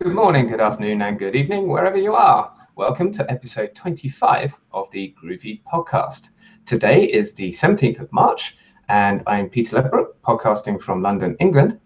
[0.00, 2.54] Good morning, good afternoon, and good evening, wherever you are.
[2.76, 6.28] Welcome to episode 25 of the Groovy podcast.
[6.66, 8.56] Today is the 17th of March,
[8.88, 11.80] and I'm Peter Ledbrook, podcasting from London, England.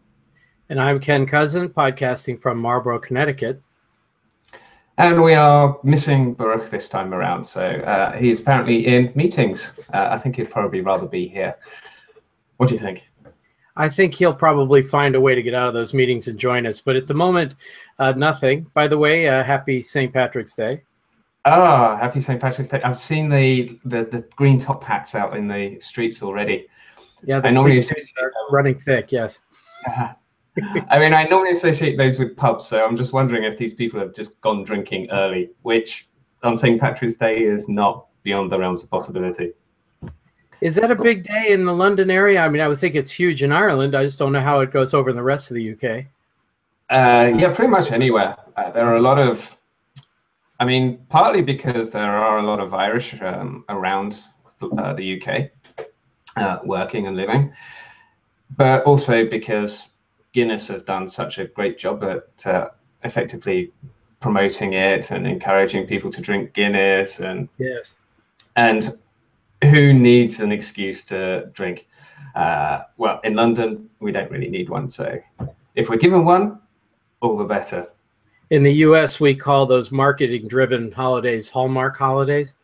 [0.69, 3.63] And I'm Ken Kousen, podcasting from Marlborough, Connecticut.
[4.99, 9.73] And we are missing Baruch this time around, so uh, he's apparently in meetings.
[9.95, 11.57] Uh, I think he'd probably rather be here.
[12.59, 13.05] What do you think?
[13.77, 16.67] I think he'll probably find a way to get out of those meetings and join
[16.67, 16.81] us.
[16.81, 17.55] But at the moment,
[17.99, 18.67] uh, nothing.
[18.75, 20.13] By the way, uh, happy St.
[20.13, 20.83] Patrick's Day.
[21.45, 22.41] Ah, happy St.
[22.41, 22.83] Patrick's Day.
[22.83, 26.67] I've seen the, the, the green top hats out in the streets already.
[27.25, 28.15] Yeah, the normally associate
[28.51, 29.41] running thick, yes.
[30.91, 33.99] I mean, I normally associate those with pubs, so I'm just wondering if these people
[34.01, 36.09] have just gone drinking early, which
[36.43, 36.81] on St.
[36.81, 39.53] Patrick's Day is not beyond the realms of possibility.
[40.63, 42.41] Is that a big day in the London area?
[42.41, 43.97] I mean, I would think it's huge in Ireland.
[43.97, 46.05] I just don't know how it goes over in the rest of the UK.
[46.89, 48.37] Uh, yeah, pretty much anywhere.
[48.57, 49.51] Uh, there are a lot of,
[50.61, 54.25] I mean, partly because there are a lot of Irish um, around
[54.79, 55.51] uh, the UK
[56.37, 57.53] uh, working and living,
[58.57, 59.91] but also because
[60.33, 62.69] Guinness have done such a great job at uh,
[63.03, 63.73] effectively
[64.21, 67.97] promoting it and encouraging people to drink Guinness and yes,
[68.55, 68.97] and
[69.63, 71.87] who needs an excuse to drink?
[72.35, 74.91] Uh, well, in London, we don't really need one.
[74.91, 75.19] So
[75.75, 76.61] if we're given one,
[77.21, 77.89] all the better.
[78.51, 82.55] In the US, we call those marketing driven holidays Hallmark holidays.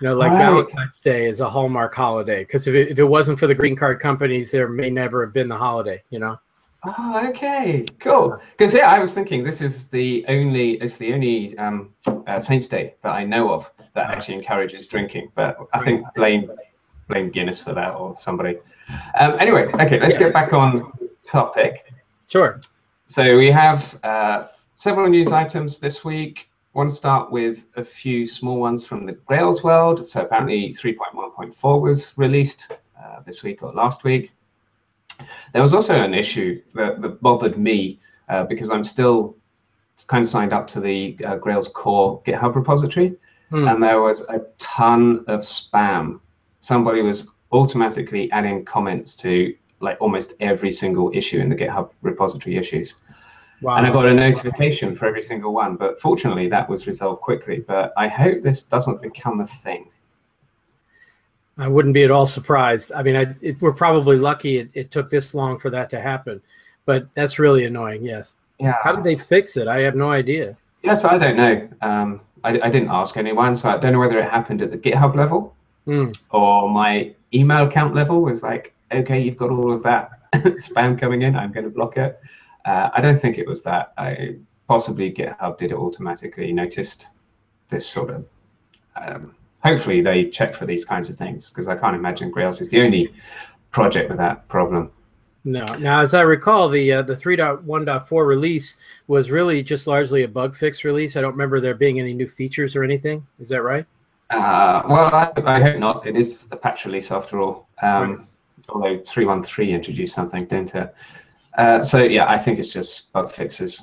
[0.00, 0.38] You know, like right.
[0.38, 4.00] Valentine's Day is a Hallmark holiday because if, if it wasn't for the green card
[4.00, 6.36] companies, there may never have been the holiday, you know?
[6.86, 8.38] Oh, okay, cool.
[8.52, 11.94] Because yeah, I was thinking this is the only it's the only um,
[12.26, 15.30] uh, Saints Day that I know of that actually encourages drinking.
[15.34, 16.50] But I think blame
[17.08, 18.58] blame Guinness for that or somebody.
[19.18, 21.92] Um, anyway, okay, let's get back on topic.
[22.28, 22.60] Sure.
[23.06, 26.50] So we have uh, several news items this week.
[26.74, 30.10] I want to start with a few small ones from the Grails world.
[30.10, 34.32] So apparently 3.1.4 was released uh, this week or last week.
[35.52, 39.36] There was also an issue that, that bothered me uh, because I'm still
[40.08, 43.16] kind of signed up to the uh, Grails core GitHub repository,
[43.50, 43.68] hmm.
[43.68, 46.20] and there was a ton of spam.
[46.60, 52.56] Somebody was automatically adding comments to like almost every single issue in the GitHub repository
[52.56, 52.94] issues.
[53.62, 53.76] Wow.
[53.76, 57.60] And I got a notification for every single one, but fortunately that was resolved quickly.
[57.60, 59.88] But I hope this doesn't become a thing.
[61.58, 62.92] I wouldn't be at all surprised.
[62.92, 66.00] I mean, I, it, we're probably lucky it, it, took this long for that to
[66.00, 66.42] happen,
[66.84, 68.04] but that's really annoying.
[68.04, 68.34] Yes.
[68.58, 68.74] Yeah.
[68.82, 69.68] How did they fix it?
[69.68, 70.56] I have no idea.
[70.82, 71.68] Yes, I don't know.
[71.80, 74.76] Um, I, I, didn't ask anyone, so I don't know whether it happened at the
[74.76, 75.54] GitHub level
[75.86, 76.16] mm.
[76.30, 81.22] or my email account level was like, okay, you've got all of that spam coming
[81.22, 81.36] in.
[81.36, 82.20] I'm going to block it.
[82.64, 83.92] Uh, I don't think it was that.
[83.96, 84.36] I
[84.68, 86.52] possibly GitHub did it automatically.
[86.52, 87.06] Noticed
[87.68, 88.26] this sort of.
[88.96, 92.68] Um, hopefully they check for these kinds of things because I can't imagine Grails is
[92.68, 93.12] the only
[93.70, 94.90] project with that problem.
[95.46, 95.64] No.
[95.78, 98.76] Now, as I recall, the uh, the 3.1.4 release
[99.08, 101.16] was really just largely a bug fix release.
[101.16, 103.26] I don't remember there being any new features or anything.
[103.38, 103.84] Is that right?
[104.30, 106.06] Uh, well, I, I, hope not.
[106.06, 107.68] It is a patch release after all.
[107.82, 108.26] Um, right.
[108.70, 110.94] Although 3.1.3 introduced something, didn't it?
[111.58, 113.82] Uh, so yeah, I think it's just bug fixes.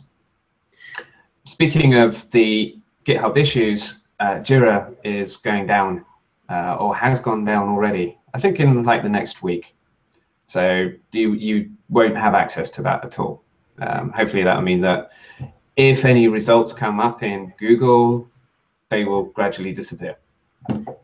[1.46, 2.76] Speaking of the
[3.06, 6.06] GitHub issues, uh, Jira is going down
[6.50, 8.18] uh, or has gone down already.
[8.34, 9.76] I think in like the next week.
[10.46, 13.44] So you you won't have access to that at all.
[13.80, 15.12] Um, hopefully that'll mean that
[15.76, 18.30] if any results come up in Google,
[18.90, 20.18] they will gradually disappear.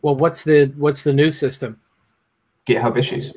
[0.01, 1.79] Well, what's the what's the new system?
[2.67, 3.33] GitHub issues.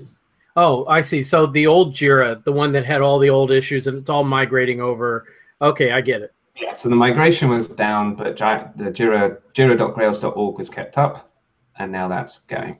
[0.56, 1.22] Oh, I see.
[1.22, 4.24] So the old Jira, the one that had all the old issues, and it's all
[4.24, 5.26] migrating over.
[5.62, 6.34] Okay, I get it.
[6.60, 11.32] Yeah, so the migration was down, but the Jira Jira.grails.org was kept up,
[11.78, 12.78] and now that's going.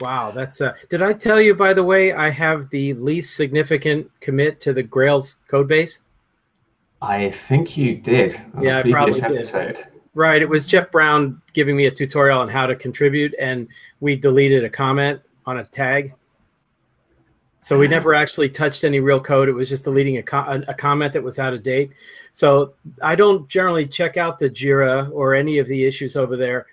[0.00, 4.10] Wow, that's uh did I tell you by the way I have the least significant
[4.20, 6.00] commit to the Grails code base?
[7.00, 9.76] I think you did yeah, I probably episode.
[9.76, 9.86] Did.
[10.14, 13.68] Right, it was Jeff Brown giving me a tutorial on how to contribute and
[14.00, 16.12] we deleted a comment on a tag
[17.66, 19.48] so we never actually touched any real code.
[19.48, 21.90] It was just deleting a, co- a, comment that was out of date.
[22.30, 26.66] So I don't generally check out the Jira or any of the issues over there.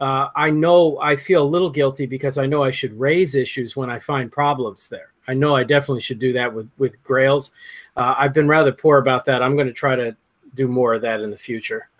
[0.00, 3.76] Uh, I know I feel a little guilty because I know I should raise issues
[3.76, 5.12] when I find problems there.
[5.26, 7.50] I know I definitely should do that with with Grails.
[7.94, 9.42] Uh, I've been rather poor about that.
[9.42, 10.16] I'm going to try to
[10.54, 11.90] do more of that in the future,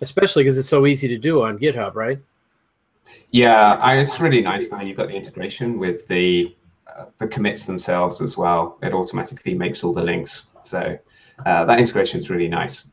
[0.00, 2.18] especially because it's so easy to do on GitHub, right?
[3.30, 6.52] Yeah, I, it's really nice now you've got the integration with the
[7.18, 8.78] the commits themselves as well.
[8.82, 10.44] It automatically makes all the links.
[10.62, 10.98] So
[11.46, 12.84] uh, that integration is really nice.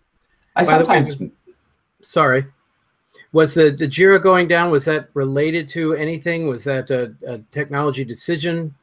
[0.56, 1.20] I By sometimes.
[1.20, 1.32] Way,
[2.02, 2.46] sorry.
[3.32, 6.48] Was the, the Jira going down, was that related to anything?
[6.48, 8.74] Was that a, a technology decision?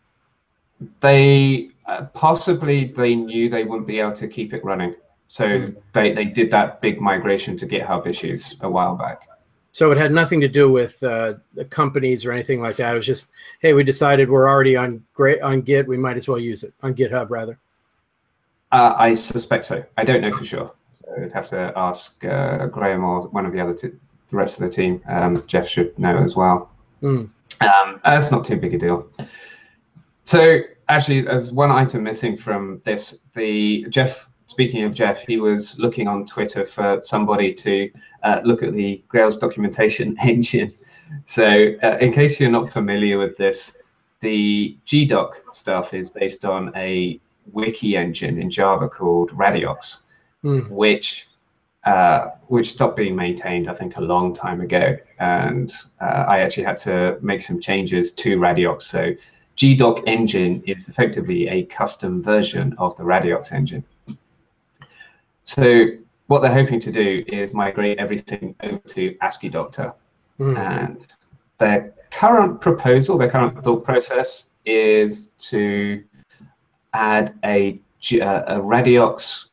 [1.01, 4.95] They uh, possibly they knew they wouldn't be able to keep it running.
[5.29, 5.77] So mm.
[5.93, 9.29] they, they did that big migration to GitHub issues a while back.
[9.77, 12.95] So it had nothing to do with uh, the companies or anything like that.
[12.95, 13.29] It was just,
[13.61, 16.73] hey, we decided we're already on great on Git, we might as well use it
[16.83, 17.59] on GitHub rather.
[18.73, 19.85] Uh, I suspect so.
[19.99, 20.73] I don't know for sure.
[20.95, 23.95] So I'd have to ask uh, Graham or one of the other two,
[24.31, 25.03] the rest of the team.
[25.11, 26.71] Um, Jeff should know as well.
[27.03, 27.29] Mm.
[27.61, 29.07] Um, that's not too big a deal.
[30.23, 35.79] So actually, as one item missing from this, the Jeff speaking of Jeff, he was
[35.79, 37.91] looking on Twitter for somebody to
[38.27, 40.73] uh, look at the Grails documentation engine.
[41.25, 43.77] So, uh, in case you're not familiar with this,
[44.21, 47.21] the GDoc stuff is based on a
[47.53, 49.99] wiki engine in Java called Radeox,
[50.43, 50.69] mm.
[50.69, 51.29] which
[51.85, 54.97] uh, which stopped being maintained, I think, a long time ago.
[55.21, 58.83] And uh, I actually had to make some changes to Radeox.
[58.83, 59.13] So,
[59.57, 63.85] GDoc engine is effectively a custom version of the Radeox engine.
[65.45, 65.87] So
[66.27, 69.95] what they're hoping to do is migrate everything over to Asciidoctor.
[70.39, 70.59] Mm.
[70.59, 71.07] And
[71.59, 76.03] their current proposal, their current thought process is to
[76.93, 77.81] add a,
[78.11, 79.47] a Radeox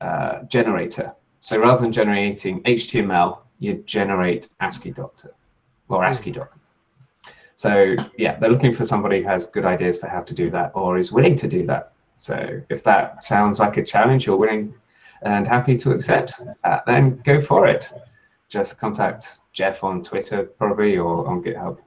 [0.00, 1.12] uh, generator.
[1.38, 5.30] So rather than generating HTML, you generate Asciidoctor
[5.88, 6.48] or AsciiDoc.
[7.56, 10.72] So yeah, they're looking for somebody who has good ideas for how to do that
[10.74, 11.92] or is willing to do that.
[12.16, 14.74] So if that sounds like a challenge you're willing
[15.22, 17.92] and happy to accept, uh, then go for it.
[18.48, 21.78] Just contact Jeff on Twitter probably or on GitHub.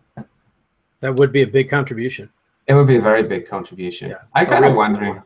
[1.02, 2.30] That would be a big contribution.
[2.68, 4.12] It would be a very big contribution.
[4.12, 4.18] Yeah.
[4.36, 5.22] I'm kind of wondering,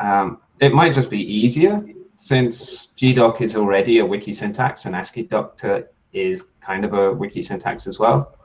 [0.00, 1.84] um, it might just be easier
[2.18, 7.86] since GDoc is already a wiki syntax and Asciidoctor is kind of a wiki syntax
[7.86, 8.36] as well.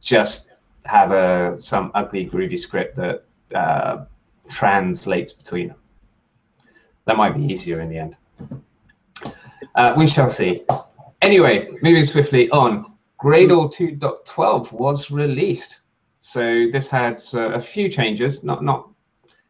[0.00, 0.50] Just
[0.84, 4.04] have a some ugly groovy script that uh,
[4.48, 5.76] translates between them
[7.06, 8.16] that might be easier in the end.
[9.74, 10.64] Uh, we shall see.
[11.22, 15.80] Anyway, moving swiftly on, Gradle 2.12 was released.
[16.20, 18.90] So this had uh, a few changes, not not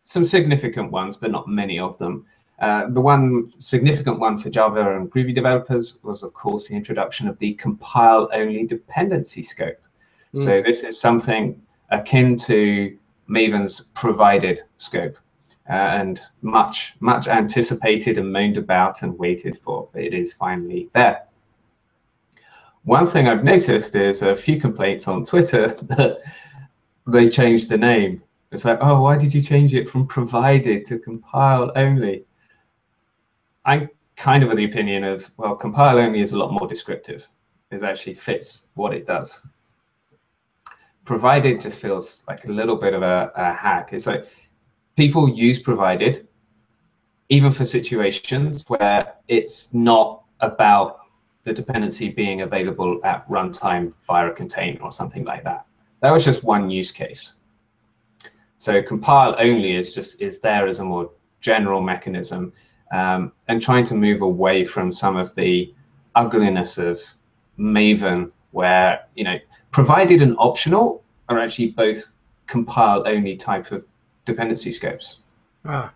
[0.05, 2.27] some significant ones, but not many of them.
[2.61, 7.29] Uh, the one significant one for Java and Groovy developers was, of course, the introduction
[7.29, 9.81] of the compile-only dependency scope.
[10.35, 10.45] Mm.
[10.45, 11.61] So this is something
[11.91, 15.17] akin to Maven's provided scope
[15.69, 20.89] Uh, and much, much anticipated and moaned about and waited for, but it is finally
[20.93, 21.25] there.
[22.85, 26.19] One thing I've noticed is a few complaints on Twitter that
[27.09, 28.23] they changed the name.
[28.53, 32.25] It's like, oh, why did you change it from provided to compile only?
[33.65, 37.27] I'm kind of of the opinion of, well, compile only is a lot more descriptive.
[37.73, 39.41] It actually fits what it does.
[41.05, 43.93] Provided just feels like a little bit of a, a hack.
[43.93, 44.27] It's like
[44.97, 46.27] people use provided
[47.29, 51.01] even for situations where it's not about
[51.45, 55.67] the dependency being available at runtime via a container or something like that.
[56.01, 57.35] That was just one use case.
[58.57, 61.11] So compile only is just is there as a more
[61.41, 62.53] general mechanism
[62.93, 65.75] um, and trying to move away from some of the
[66.15, 67.01] ugliness of
[67.59, 69.37] Maven where, you know,
[69.71, 72.07] provided and optional are actually both
[72.47, 73.85] compile only type of
[74.27, 75.19] dependency scopes.
[75.65, 75.93] Ah.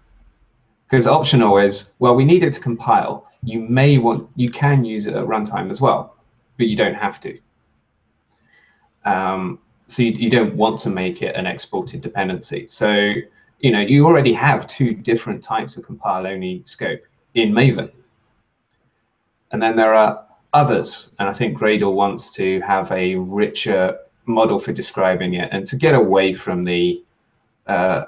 [0.89, 3.29] Because optional is, well, we need it to compile.
[3.43, 6.17] You may want, you can use it at runtime as well,
[6.57, 7.39] but you don't have to.
[9.05, 12.67] Um, so you, you don't want to make it an exported dependency.
[12.69, 13.11] So,
[13.61, 17.03] you know, you already have two different types of compile-only scope
[17.35, 17.91] in Maven.
[19.53, 24.59] And then there are others, and I think Gradle wants to have a richer model
[24.59, 27.03] for describing it and to get away from the
[27.67, 28.05] uh,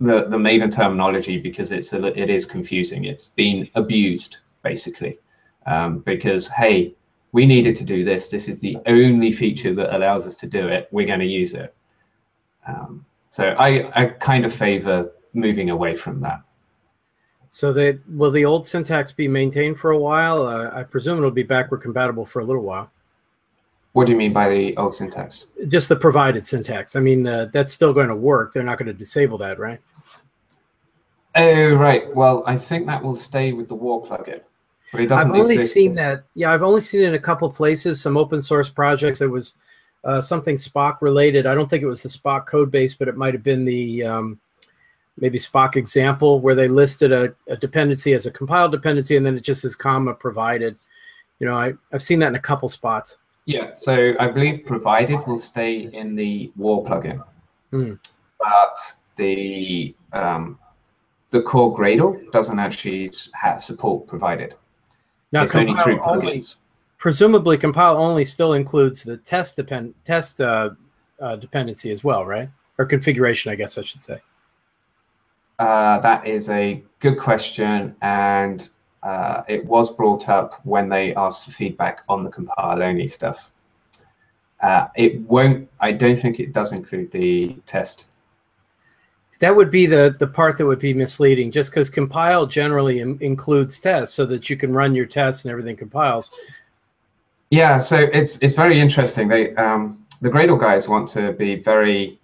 [0.00, 3.04] the the Maven terminology because it's a, it is confusing.
[3.04, 5.18] It's been abused basically
[5.66, 6.94] um, because hey,
[7.32, 8.28] we needed to do this.
[8.28, 10.88] This is the only feature that allows us to do it.
[10.90, 11.74] We're going to use it.
[12.66, 16.40] Um, so I I kind of favor moving away from that.
[17.50, 20.46] So that will the old syntax be maintained for a while?
[20.46, 22.90] Uh, I presume it'll be backward compatible for a little while.
[23.92, 25.46] What do you mean by the old syntax?
[25.68, 26.94] Just the provided syntax.
[26.94, 28.52] I mean, uh, that's still going to work.
[28.52, 29.80] They're not going to disable that, right?
[31.34, 32.14] Oh, right.
[32.14, 34.40] Well, I think that will stay with the war plugin.
[34.92, 35.74] But it doesn't I've only exist.
[35.74, 36.24] seen that.
[36.34, 39.20] Yeah, I've only seen it in a couple places, some open source projects.
[39.20, 39.54] It was
[40.04, 41.46] uh, something Spock related.
[41.46, 44.04] I don't think it was the Spock code base, but it might have been the
[44.04, 44.40] um,
[45.18, 49.36] maybe Spock example where they listed a, a dependency as a compiled dependency and then
[49.36, 50.76] it just says comma provided.
[51.38, 53.16] You know, I, I've seen that in a couple spots.
[53.46, 57.22] Yeah, so I believe provided will stay in the war plugin,
[57.72, 57.98] mm.
[58.38, 58.78] but
[59.16, 60.58] the um,
[61.30, 63.10] the core Gradle doesn't actually
[63.58, 64.54] support provided.
[65.32, 66.56] Now, it's only through plugins.
[66.98, 70.70] Presumably, compile only still includes the test depend test uh,
[71.20, 72.48] uh, dependency as well, right?
[72.78, 74.20] Or configuration, I guess I should say.
[75.58, 78.68] Uh, that is a good question, and
[79.02, 83.50] uh, it was brought up when they asked for feedback on the compile only stuff.
[84.60, 85.68] Uh, it won't.
[85.80, 88.04] I don't think it does include the test.
[89.38, 93.16] That would be the the part that would be misleading, just because compile generally in,
[93.22, 96.30] includes tests, so that you can run your tests and everything compiles.
[97.48, 99.28] Yeah, so it's it's very interesting.
[99.28, 102.18] They um, the Gradle guys want to be very.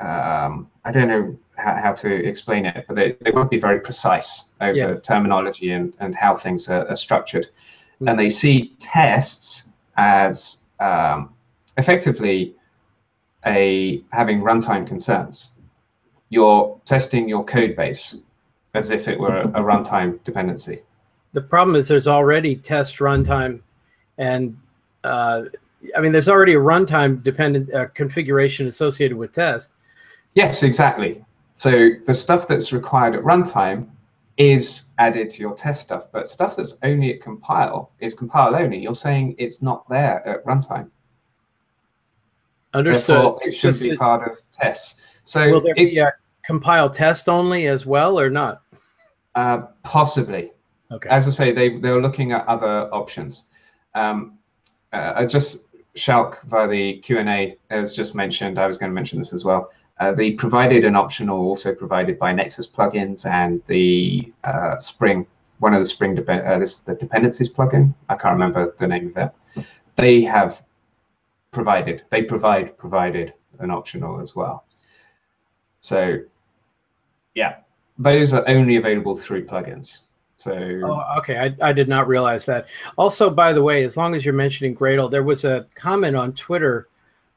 [0.00, 3.80] Um, I don't know how, how to explain it, but they, they won't be very
[3.80, 5.00] precise over yes.
[5.02, 7.48] terminology and, and how things are, are structured.
[8.00, 8.10] Mm.
[8.10, 9.64] And they see tests
[9.96, 11.34] as um,
[11.76, 12.54] effectively
[13.46, 15.50] a having runtime concerns.
[16.30, 18.16] You're testing your code base
[18.74, 20.82] as if it were a, a runtime dependency.
[21.32, 23.60] The problem is there's already test runtime,
[24.18, 24.56] and
[25.04, 25.44] uh,
[25.96, 29.72] I mean there's already a runtime dependent uh, configuration associated with test.
[30.34, 31.22] Yes, exactly.
[31.62, 33.88] So the stuff that's required at runtime
[34.36, 38.78] is added to your test stuff, but stuff that's only at compile is compile only.
[38.78, 40.90] You're saying it's not there at runtime.
[42.74, 43.14] Understood.
[43.14, 44.96] Therefore, it should be part of tests.
[45.22, 46.12] So will there it, be a
[46.44, 48.62] compile test only as well, or not?
[49.36, 50.50] Uh, possibly.
[50.90, 51.08] Okay.
[51.10, 53.44] As I say, they they were looking at other options.
[53.94, 54.36] Um,
[54.92, 55.60] uh, just
[55.94, 58.58] Schalk via the Q and A as just mentioned.
[58.58, 59.70] I was going to mention this as well.
[60.00, 65.26] Uh, the provided and optional also provided by Nexus plugins and the uh, Spring,
[65.58, 67.94] one of the Spring, uh, this the dependencies plugin.
[68.08, 69.16] I can't remember the name of
[69.56, 69.64] it.
[69.96, 70.64] They have
[71.50, 74.64] provided, they provide provided an optional as well.
[75.80, 76.18] So
[77.34, 77.56] yeah,
[77.98, 79.98] those are only available through plugins.
[80.38, 82.66] So oh, okay, I, I did not realize that.
[82.98, 86.32] Also, by the way, as long as you're mentioning Gradle, there was a comment on
[86.32, 86.88] Twitter.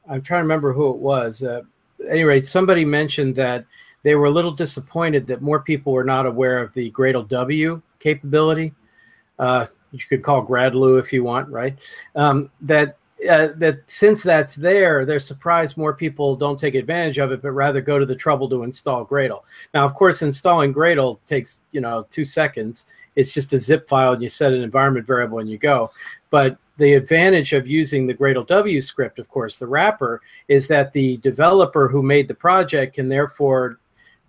[0.08, 1.42] I'm trying to remember who it was.
[1.42, 1.62] Uh,
[2.08, 3.64] any rate, somebody mentioned that
[4.02, 7.82] they were a little disappointed that more people were not aware of the Gradle W
[7.98, 8.72] capability.
[9.38, 11.78] Uh, you could call gradlew if you want, right?
[12.14, 12.96] Um, that
[13.30, 17.52] uh, that since that's there, they're surprised more people don't take advantage of it, but
[17.52, 19.42] rather go to the trouble to install Gradle.
[19.72, 22.86] Now, of course, installing Gradle takes you know two seconds.
[23.14, 25.90] It's just a zip file, and you set an environment variable, and you go.
[26.28, 30.92] But the advantage of using the Gradle W script, of course, the wrapper, is that
[30.92, 33.78] the developer who made the project can therefore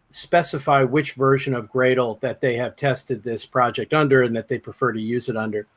[0.09, 4.57] specify which version of Gradle that they have tested this project under and that they
[4.57, 5.67] prefer to use it under.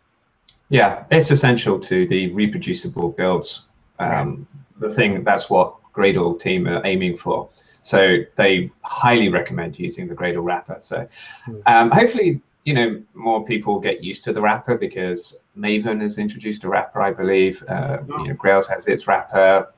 [0.70, 3.62] Yeah, it's essential to the reproducible builds.
[3.98, 4.46] Um,
[4.78, 7.50] the thing that's what Gradle team are aiming for.
[7.82, 10.78] So they highly recommend using the Gradle wrapper.
[10.80, 11.06] So
[11.44, 11.60] hmm.
[11.66, 16.64] um, hopefully you know, more people get used to the wrapper because Maven has introduced
[16.64, 17.64] a wrapper, I believe.
[17.68, 19.72] Uh, you know, Grails has its wrapper.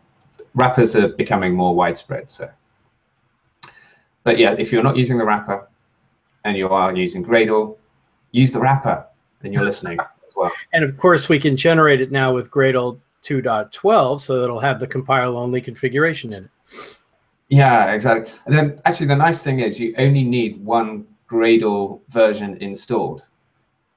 [0.55, 2.29] Wrappers are becoming more widespread.
[2.29, 2.51] So,
[4.25, 5.69] but yeah, if you're not using the wrapper
[6.45, 7.77] and you are using Gradle,
[8.33, 9.07] use the wrapper,
[9.43, 9.99] and you're listening
[10.33, 10.53] as well.
[10.73, 14.87] And of course, we can generate it now with Gradle 2.12, so it'll have the
[14.87, 16.51] compile-only configuration in it.
[17.49, 18.33] Yeah, exactly.
[18.47, 23.27] And then actually, the nice thing is you only need one Gradle version installed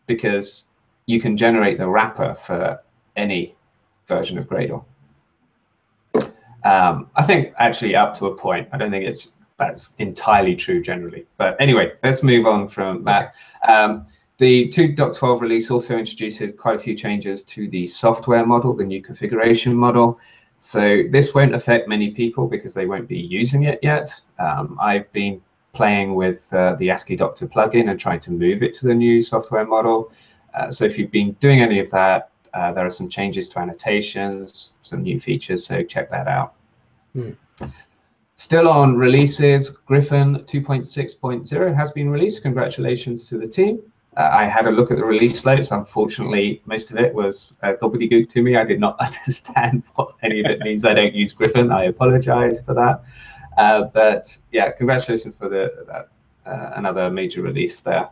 [0.07, 0.65] because
[1.05, 2.81] you can generate the wrapper for
[3.15, 3.55] any
[4.07, 4.85] version of Gradle.
[6.63, 8.67] Um, I think actually up to a point.
[8.71, 11.25] I don't think it's that's entirely true generally.
[11.37, 13.33] But anyway, let's move on from that.
[13.67, 14.05] Um,
[14.37, 19.01] the 2.12 release also introduces quite a few changes to the software model, the new
[19.01, 20.19] configuration model.
[20.57, 24.19] So this won't affect many people because they won't be using it yet.
[24.39, 25.41] Um, I've been
[25.73, 29.65] playing with uh, the Asciidoctor plugin and trying to move it to the new software
[29.65, 30.11] model.
[30.53, 33.59] Uh, so if you've been doing any of that, uh, there are some changes to
[33.59, 36.53] annotations, some new features, so check that out.
[37.13, 37.31] Hmm.
[38.35, 42.41] Still on releases, Griffon 2.6.0 has been released.
[42.41, 43.81] Congratulations to the team.
[44.17, 45.71] Uh, I had a look at the release notes.
[45.71, 48.55] Unfortunately, most of it was uh, gobbledygook to me.
[48.55, 50.85] I did not understand what any of it means.
[50.85, 51.71] I don't use Griffon.
[51.71, 53.03] I apologize for that.
[53.57, 56.09] Uh, but yeah, congratulations for the that,
[56.45, 58.09] uh, another major release there.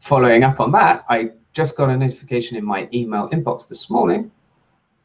[0.00, 4.30] Following up on that, I just got a notification in my email inbox this morning.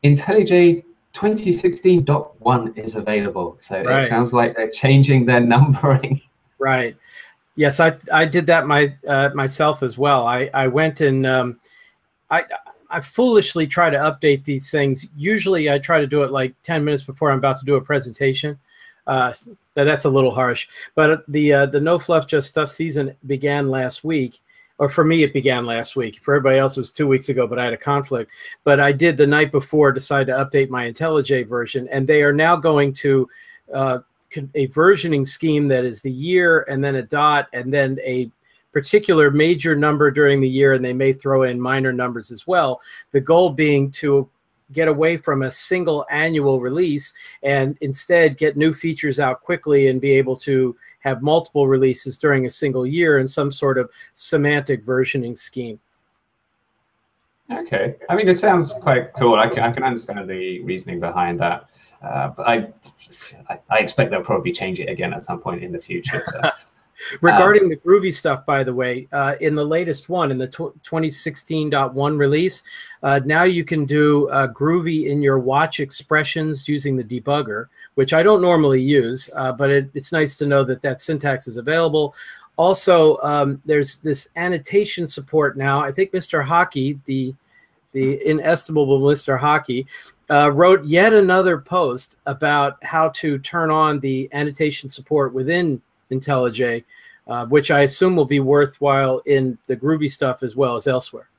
[0.04, 3.56] IntelliJ 2016.1 is available.
[3.60, 4.04] So right.
[4.04, 6.22] it sounds like they're changing their numbering.
[6.58, 6.96] Right.
[7.56, 10.26] Yes, I I did that my uh, myself as well.
[10.26, 11.60] I I went and um,
[12.30, 12.44] I
[12.90, 15.08] I foolishly try to update these things.
[15.16, 17.82] Usually, I try to do it like ten minutes before I'm about to do a
[17.82, 18.58] presentation.
[19.08, 19.34] Uh,
[19.74, 24.04] that's a little harsh, but the uh, the no fluff just stuff season began last
[24.04, 24.40] week,
[24.78, 26.20] or for me it began last week.
[26.22, 28.32] For everybody else, it was two weeks ago, but I had a conflict.
[28.64, 32.34] But I did the night before decide to update my IntelliJ version, and they are
[32.34, 33.28] now going to
[33.74, 34.00] uh,
[34.56, 38.32] a versioning scheme that is the year and then a dot and then a
[38.72, 42.82] particular major number during the year and they may throw in minor numbers as well.
[43.12, 44.30] The goal being to
[44.72, 50.00] get away from a single annual release and instead get new features out quickly and
[50.00, 54.86] be able to have multiple releases during a single year in some sort of semantic
[54.86, 55.80] versioning scheme.
[57.52, 57.96] Okay.
[58.10, 59.36] I mean it sounds quite cool.
[59.36, 61.70] I can, I can understand the reasoning behind that
[62.02, 62.68] uh, but I,
[63.70, 66.24] I expect they'll probably change it again at some point in the future.
[66.32, 66.42] So.
[67.22, 70.48] Regarding um, the Groovy stuff, by the way, uh, in the latest one, in the
[70.48, 72.62] 2016.1 release,
[73.04, 78.14] uh, now you can do uh, Groovy in your watch expressions using the debugger, which
[78.14, 81.58] I don't normally use, uh, but it, it's nice to know that that syntax is
[81.58, 82.16] available.
[82.58, 85.80] Also, um, there's this annotation support now.
[85.80, 86.46] I think Mr.
[86.46, 87.34] Haki, the
[87.92, 89.40] the inestimable Mr.
[89.40, 89.86] Haki,
[90.30, 95.82] uh, wrote yet another post about how to turn on the annotation support within
[96.12, 96.84] IntelliJ,
[97.28, 101.30] uh, which I assume will be worthwhile in the Groovy stuff as well as elsewhere.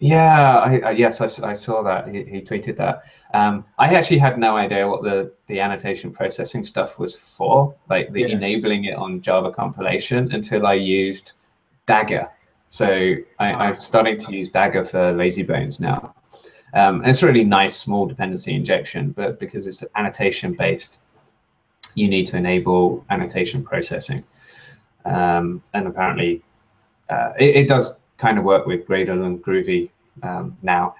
[0.00, 2.08] Yeah, I, I, yes, I, I, saw that.
[2.08, 3.02] He, he tweeted that.
[3.34, 8.12] Um, I actually had no idea what the, the annotation processing stuff was for, like
[8.12, 8.28] the yeah.
[8.28, 11.32] enabling it on Java compilation, until I used
[11.86, 12.28] Dagger.
[12.68, 16.14] So I, I'm starting to use Dagger for Lazybones now.
[16.74, 20.98] Um, and it's a really nice small dependency injection, but because it's annotation based,
[21.94, 24.22] you need to enable annotation processing.
[25.06, 26.42] Um, and apparently,
[27.08, 29.88] uh, it, it, does kind of work with Gradle and Groovy
[30.22, 30.94] um, now.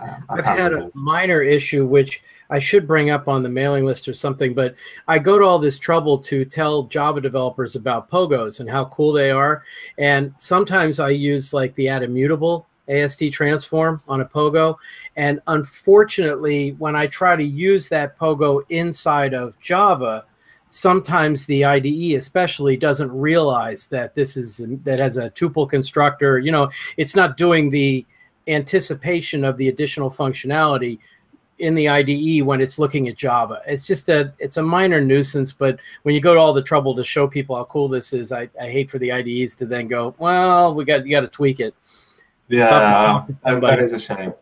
[0.00, 4.08] Uh, I've had a minor issue, which I should bring up on the mailing list
[4.08, 4.74] or something, but
[5.06, 9.12] I go to all this trouble to tell Java developers about pogos and how cool
[9.12, 9.64] they are.
[9.98, 14.76] And sometimes I use like the add immutable AST transform on a pogo.
[15.16, 20.24] And unfortunately, when I try to use that pogo inside of Java,
[20.68, 26.38] sometimes the IDE especially doesn't realize that this is that has a tuple constructor.
[26.38, 28.06] You know, it's not doing the
[28.48, 30.98] anticipation of the additional functionality
[31.58, 33.60] in the IDE when it's looking at Java.
[33.66, 36.94] It's just a it's a minor nuisance, but when you go to all the trouble
[36.94, 39.88] to show people how cool this is, I, I hate for the IDEs to then
[39.88, 41.74] go, well, we got you got to tweak it.
[42.48, 44.32] Yeah, that, that is a shame.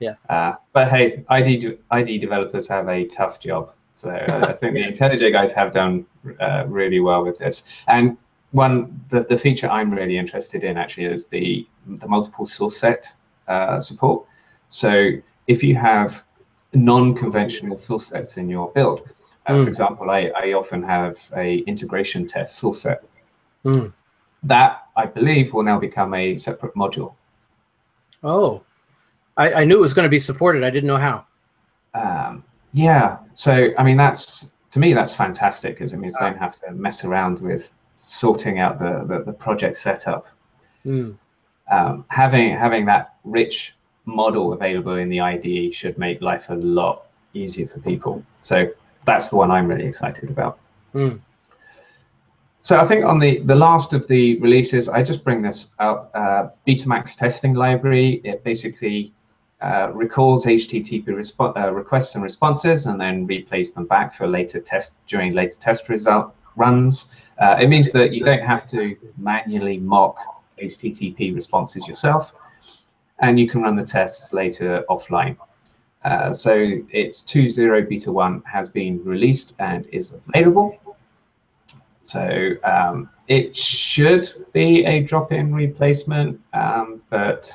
[0.00, 0.14] Yeah.
[0.28, 3.72] Uh, but hey, ID ID developers have a tough job.
[3.94, 6.06] So I think the IntelliJ guys have done
[6.40, 7.64] uh, really well with this.
[7.88, 8.16] And
[8.52, 13.12] one, the, the feature I'm really interested in actually is the the multiple source set
[13.48, 14.26] uh, support.
[14.68, 15.10] So
[15.46, 16.22] if you have
[16.72, 19.08] non-conventional source sets in your build,
[19.46, 19.62] uh, mm.
[19.62, 23.04] for example, I, I often have a integration test source set.
[23.64, 23.92] Mm.
[24.44, 27.14] That I believe will now become a separate module.
[28.24, 28.62] Oh,
[29.36, 30.64] I, I knew it was going to be supported.
[30.64, 31.26] I didn't know how.
[31.94, 33.18] Um, yeah.
[33.34, 36.72] So, I mean, that's to me, that's fantastic because it means I don't have to
[36.72, 40.26] mess around with sorting out the, the, the project setup.
[40.84, 41.18] Mm.
[41.72, 47.06] Um, having having that rich model available in the IDE should make life a lot
[47.34, 48.22] easier for people.
[48.42, 48.68] So
[49.06, 50.58] that's the one I'm really excited about.
[50.94, 51.20] Mm.
[52.60, 56.10] So I think on the, the last of the releases, I just bring this up,
[56.14, 58.20] uh, Betamax testing library.
[58.22, 59.12] It basically
[59.60, 64.60] uh, recalls HTTP resp uh, requests and responses and then replays them back for later
[64.60, 67.06] test during later test result runs.
[67.38, 70.18] Uh, it means that you don't have to manually mock
[70.62, 72.32] HTTP responses yourself,
[73.18, 75.36] and you can run the tests later offline.
[76.04, 76.52] Uh, so
[76.90, 80.76] it's 2.0 beta 1 has been released and is available.
[82.02, 87.54] So um, it should be a drop-in replacement, um, but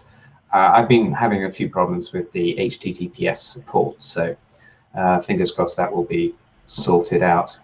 [0.54, 4.02] uh, I've been having a few problems with the HTTPS support.
[4.02, 4.36] So
[4.96, 6.34] uh, fingers crossed that will be
[6.66, 7.58] sorted out.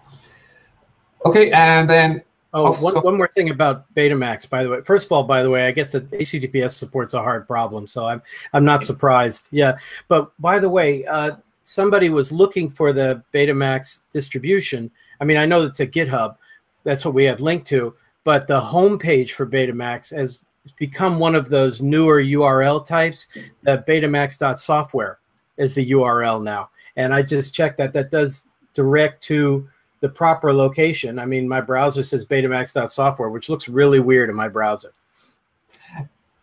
[1.24, 2.22] Okay, and then
[2.56, 4.80] Oh, one, one more thing about Betamax, by the way.
[4.82, 8.06] First of all, by the way, I get that HTTPS support's a hard problem, so
[8.06, 9.48] I'm I'm not surprised.
[9.50, 9.76] Yeah,
[10.08, 11.32] but by the way, uh,
[11.64, 14.90] somebody was looking for the Betamax distribution.
[15.20, 16.36] I mean, I know it's a GitHub,
[16.84, 17.94] that's what we have linked to.
[18.22, 20.44] But the homepage for Betamax has
[20.76, 23.28] become one of those newer URL types,
[23.62, 25.18] the betamax.software.
[25.56, 26.70] is the URL now.
[26.96, 29.68] And I just checked that that does direct to
[30.04, 31.18] the proper location.
[31.18, 34.92] I mean, my browser says betamax.software, which looks really weird in my browser.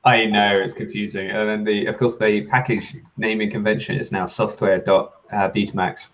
[0.03, 4.25] I know it's confusing, and then the of course the package naming convention is now
[4.25, 6.07] software.betamax,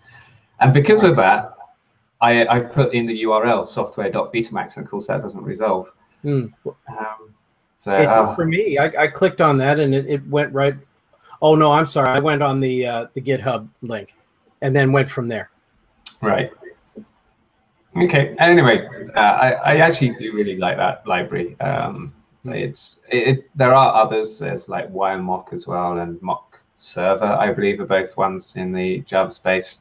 [0.60, 1.54] and because of that,
[2.20, 5.90] I, I put in the URL software.betamax, and of course that doesn't resolve.
[6.22, 6.52] Mm.
[6.66, 7.34] Um,
[7.78, 10.74] so it, uh, for me, I, I, clicked on that and it, it went right.
[11.40, 12.10] Oh no, I'm sorry.
[12.10, 14.14] I went on the uh, the GitHub link,
[14.60, 15.48] and then went from there.
[16.20, 16.52] Right.
[17.96, 18.34] Okay.
[18.38, 21.58] Anyway, uh, I I actually do really like that library.
[21.60, 22.12] Um,
[22.44, 24.38] it's it, there are others.
[24.38, 29.00] There's like WireMock as well, and Mock Server, I believe, are both ones in the
[29.00, 29.78] Java space,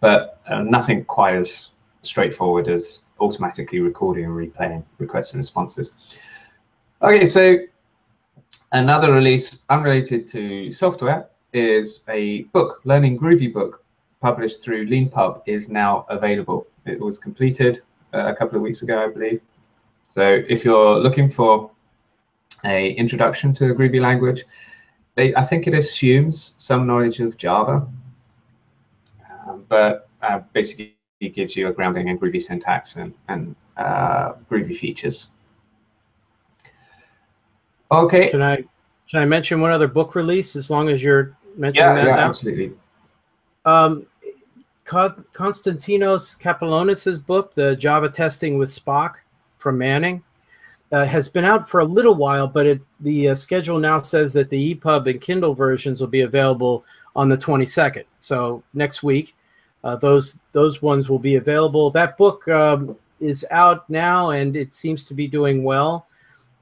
[0.00, 1.70] but uh, nothing quite as
[2.02, 5.92] straightforward as automatically recording and replaying requests and responses.
[7.00, 7.56] Okay, so
[8.72, 13.84] another release unrelated to software is a book, Learning Groovy book,
[14.20, 16.66] published through LeanPub, is now available.
[16.86, 19.40] It was completed uh, a couple of weeks ago, I believe.
[20.08, 21.70] So if you're looking for
[22.64, 24.44] a introduction to a Groovy language.
[25.14, 27.86] They, I think it assumes some knowledge of Java,
[29.46, 34.34] um, but uh, basically it gives you a grounding in Groovy syntax and, and uh,
[34.50, 35.28] Groovy features.
[37.90, 38.30] Okay.
[38.30, 38.56] Can I
[39.10, 42.16] can I mention one other book release as long as you're mentioning yeah, that yeah,
[42.16, 42.28] now?
[42.28, 42.72] absolutely.
[43.66, 44.06] Um,
[44.92, 49.14] Konstantinos Kapelonis's book, The Java Testing with Spock
[49.56, 50.22] from Manning,
[50.92, 54.34] uh, has been out for a little while, but it, the uh, schedule now says
[54.34, 56.84] that the EPUB and Kindle versions will be available
[57.16, 58.04] on the 22nd.
[58.18, 59.34] So next week,
[59.82, 61.90] uh, those those ones will be available.
[61.90, 66.06] That book um, is out now, and it seems to be doing well.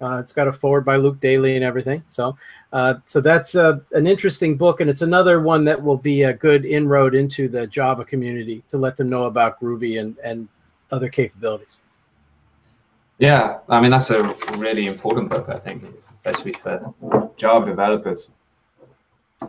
[0.01, 2.03] Uh, it's got a forward by Luke Daley and everything.
[2.09, 2.37] So,
[2.73, 6.33] uh, so that's uh, an interesting book, and it's another one that will be a
[6.33, 10.49] good inroad into the Java community to let them know about Groovy and and
[10.91, 11.81] other capabilities.
[13.19, 15.85] Yeah, I mean that's a really important book, I think,
[16.25, 18.29] especially for Java developers.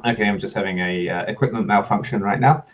[0.05, 2.65] Okay, I'm just having a uh, equipment malfunction right now.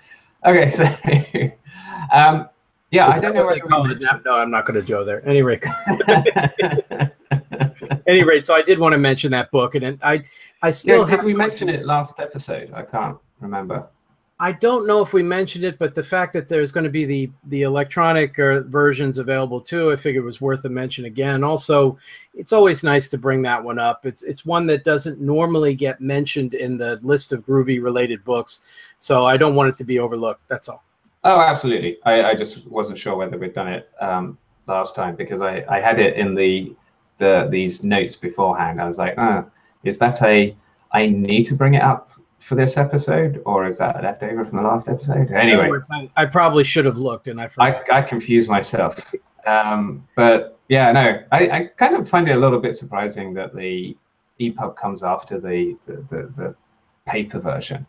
[0.46, 0.84] Okay, so
[2.14, 2.48] um,
[2.92, 4.02] yeah, Is I don't know what they call it.
[4.24, 5.28] No, I'm not going to go there.
[5.28, 5.64] Any rate,
[8.08, 10.24] any rate, so I did want to mention that book, and I,
[10.62, 12.72] I still yeah, did we mention it last episode?
[12.74, 13.88] I can't remember.
[14.40, 17.06] I don't know if we mentioned it, but the fact that there's going to be
[17.06, 21.44] the the electronic uh, versions available too, I figured was worth a mention again.
[21.44, 21.98] Also,
[22.36, 24.06] it's always nice to bring that one up.
[24.06, 28.62] It's it's one that doesn't normally get mentioned in the list of Groovy related books,
[29.00, 30.42] so I don't want it to be overlooked.
[30.50, 30.84] That's all.
[31.24, 31.98] Oh, absolutely.
[32.06, 34.38] I, I just wasn't sure whether we'd done it um,
[34.68, 36.76] last time because I, I had it in the
[37.18, 38.82] the these notes beforehand.
[38.82, 39.50] I was like, oh,
[39.84, 40.56] is that a
[40.92, 44.58] I need to bring it up for this episode, or is that a leftover from
[44.58, 45.32] the last episode?
[45.32, 47.84] Anyway, I, I, probably should have looked, and I forgot.
[47.92, 49.14] I, I confused myself.
[49.46, 53.56] Um, but yeah, no, I, I kind of find it a little bit surprising that
[53.56, 53.98] the
[54.40, 56.56] EPUB comes after the, the, the, the
[57.06, 57.86] paper version.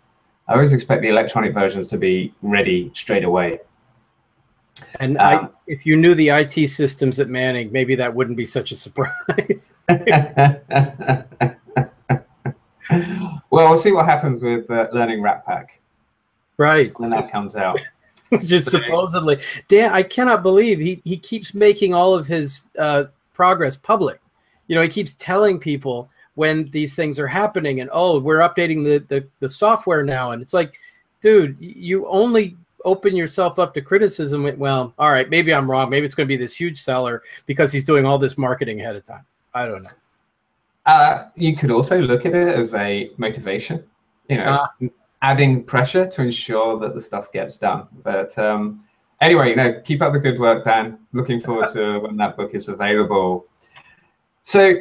[0.48, 3.60] I always expect the electronic versions to be ready straight away.
[5.00, 8.46] And um, I, if you knew the IT systems at Manning, maybe that wouldn't be
[8.46, 9.70] such a surprise.
[13.50, 15.66] well, we'll see what happens with uh, learning Ratpack.
[16.56, 16.92] Right.
[16.98, 17.80] When that comes out.
[18.30, 19.90] Which is supposedly Dan.
[19.90, 24.20] I cannot believe he he keeps making all of his uh, progress public.
[24.66, 28.84] You know, he keeps telling people when these things are happening, and oh, we're updating
[28.84, 30.74] the the, the software now, and it's like,
[31.22, 34.50] dude, you only open yourself up to criticism.
[34.58, 35.90] Well, all right, maybe I'm wrong.
[35.90, 38.96] Maybe it's going to be this huge seller because he's doing all this marketing ahead
[38.96, 39.24] of time.
[39.54, 39.90] I don't know.
[40.86, 43.84] Uh, you could also look at it as a motivation,
[44.28, 44.88] you know, uh,
[45.22, 47.86] adding pressure to ensure that the stuff gets done.
[48.02, 48.84] But um,
[49.20, 50.98] anyway, you know, keep up the good work, Dan.
[51.12, 53.46] Looking forward to when that book is available.
[54.42, 54.76] So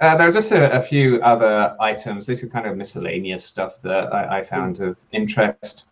[0.00, 2.26] uh, there are just a, a, few other items.
[2.26, 5.86] This is kind of miscellaneous stuff that I, I found of interest.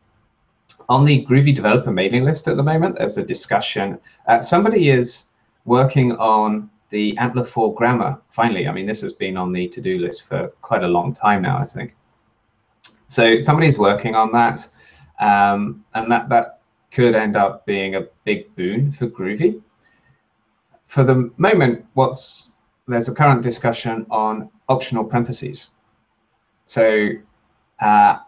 [0.90, 3.96] On the Groovy developer mailing list at the moment, there's a discussion.
[4.26, 5.26] Uh, somebody is
[5.64, 9.98] working on the ANTLR 4 grammar, finally, I mean, this has been on the to-do
[9.98, 11.94] list for quite a long time now, I think.
[13.06, 14.68] So somebody's working on that,
[15.20, 19.62] um, and that, that could end up being a big boon for Groovy.
[20.88, 22.48] For the moment, what's
[22.88, 25.70] there's a current discussion on optional parentheses.
[26.66, 27.10] So
[27.80, 28.18] uh,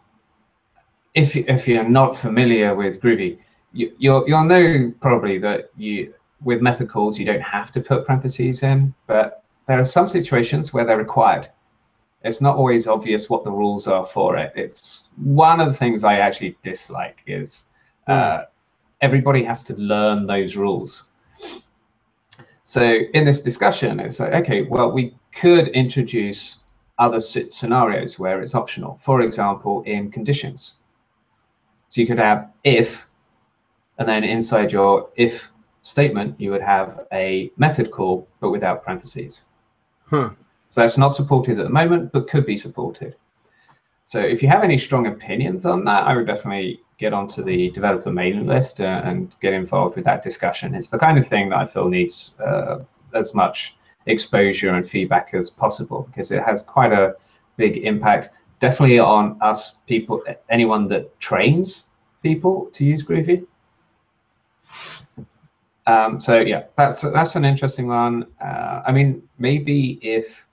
[1.14, 3.38] if, if you're not familiar with Groovy,
[3.72, 8.05] you, you'll, you'll know probably that you with method calls, you don't have to put
[8.05, 11.48] parentheses in, but there are some situations where they're required.
[12.25, 14.53] it's not always obvious what the rules are for it.
[14.55, 17.66] It's one of the things I actually dislike is
[18.07, 18.42] uh,
[19.01, 21.05] everybody has to learn those rules.
[22.62, 22.83] So
[23.14, 26.59] in this discussion, it's like, okay, well, we could introduce
[26.98, 28.98] other scenarios where it's optional.
[29.01, 30.75] For example, in conditions.
[31.92, 33.07] So you could have if,
[33.98, 35.52] and then inside your if
[35.83, 39.42] statement, you would have a method call, but without parentheses.
[40.07, 40.31] Huh.
[40.68, 43.14] So that's not supported at the moment, but could be supported.
[44.05, 47.70] So if you have any strong opinions on that, I would definitely get onto the
[47.72, 50.74] developer mailing list uh, and get involved with that discussion.
[50.74, 52.78] It's the kind of thing that I feel needs uh,
[53.12, 53.76] as much
[54.07, 57.16] exposure and feedback as possible because it has quite a
[57.59, 58.31] big impact,
[58.62, 61.87] definitely on us people, anyone that trains
[62.22, 63.44] people to use Groovy.
[65.88, 68.25] Um, so yeah, that's that's an interesting one.
[68.40, 70.46] Uh, I mean, maybe if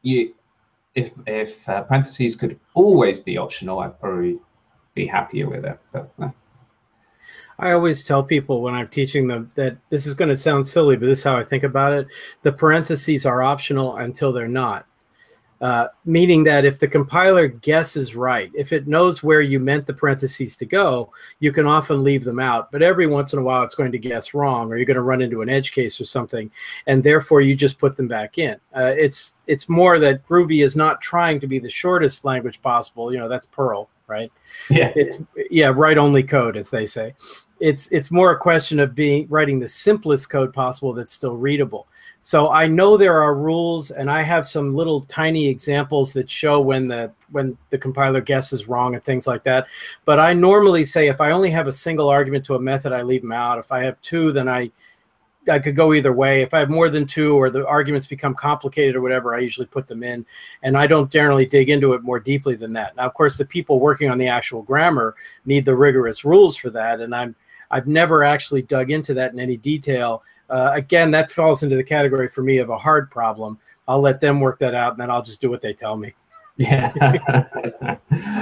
[0.00, 0.34] you
[0.94, 4.38] if if uh, parentheses could always be optional, I'd probably
[4.94, 5.78] be happier with it.
[5.92, 6.30] But uh.
[7.58, 10.96] I always tell people when I'm teaching them that this is going to sound silly,
[10.96, 12.06] but this is how I think about it.
[12.40, 14.86] The parentheses are optional until they're not.
[15.60, 19.92] Uh, meaning that if the compiler guesses right, if it knows where you meant the
[19.92, 22.72] parentheses to go, you can often leave them out.
[22.72, 25.02] But every once in a while, it's going to guess wrong, or you're going to
[25.02, 26.50] run into an edge case or something,
[26.86, 28.54] and therefore you just put them back in.
[28.74, 33.12] Uh, it's it's more that Groovy is not trying to be the shortest language possible.
[33.12, 34.32] You know, that's Perl, right?
[34.70, 34.92] Yeah.
[34.96, 35.18] It's
[35.50, 37.14] yeah, write only code, as they say.
[37.60, 41.86] It's it's more a question of being writing the simplest code possible that's still readable.
[42.22, 46.60] So I know there are rules, and I have some little tiny examples that show
[46.60, 49.66] when the when the compiler guesses wrong and things like that.
[50.04, 53.02] But I normally say if I only have a single argument to a method, I
[53.02, 53.58] leave them out.
[53.58, 54.70] If I have two, then I
[55.50, 56.42] I could go either way.
[56.42, 59.66] If I have more than two or the arguments become complicated or whatever, I usually
[59.66, 60.26] put them in.
[60.62, 62.96] And I don't generally dig into it more deeply than that.
[62.96, 65.14] Now, of course, the people working on the actual grammar
[65.46, 67.00] need the rigorous rules for that.
[67.00, 67.34] And I'm
[67.70, 71.84] I've never actually dug into that in any detail uh, again, that falls into the
[71.84, 73.58] category for me of a hard problem.
[73.88, 76.14] I'll let them work that out, and then I'll just do what they tell me.
[76.56, 76.92] Yeah,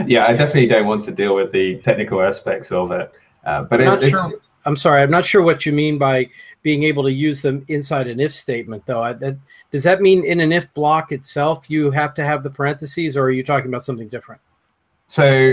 [0.06, 3.12] yeah, I definitely don't want to deal with the technical aspects of it.
[3.44, 4.32] Uh, but I'm, it, sure,
[4.66, 6.28] I'm sorry, I'm not sure what you mean by
[6.62, 9.02] being able to use them inside an if statement, though.
[9.02, 9.36] I, that,
[9.70, 13.24] does that mean in an if block itself you have to have the parentheses, or
[13.24, 14.40] are you talking about something different?
[15.06, 15.52] So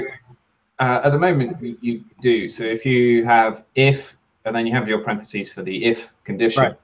[0.79, 2.47] uh, at the moment you do.
[2.47, 4.14] So if you have if
[4.45, 6.63] and then you have your parentheses for the if condition.
[6.63, 6.77] Right.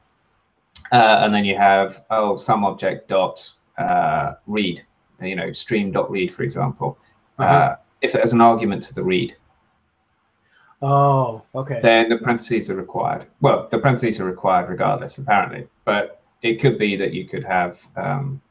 [0.91, 4.84] Uh, and then you have, oh, some object dot uh, read,
[5.21, 6.97] you know, stream dot read, for example.
[7.39, 9.36] Uh, if there's an argument to the read.
[10.82, 11.80] Oh, okay.
[11.82, 13.28] Then the parentheses are required.
[13.39, 15.67] Well, the parentheses are required regardless, apparently.
[15.86, 18.41] But it could be that you could have, um,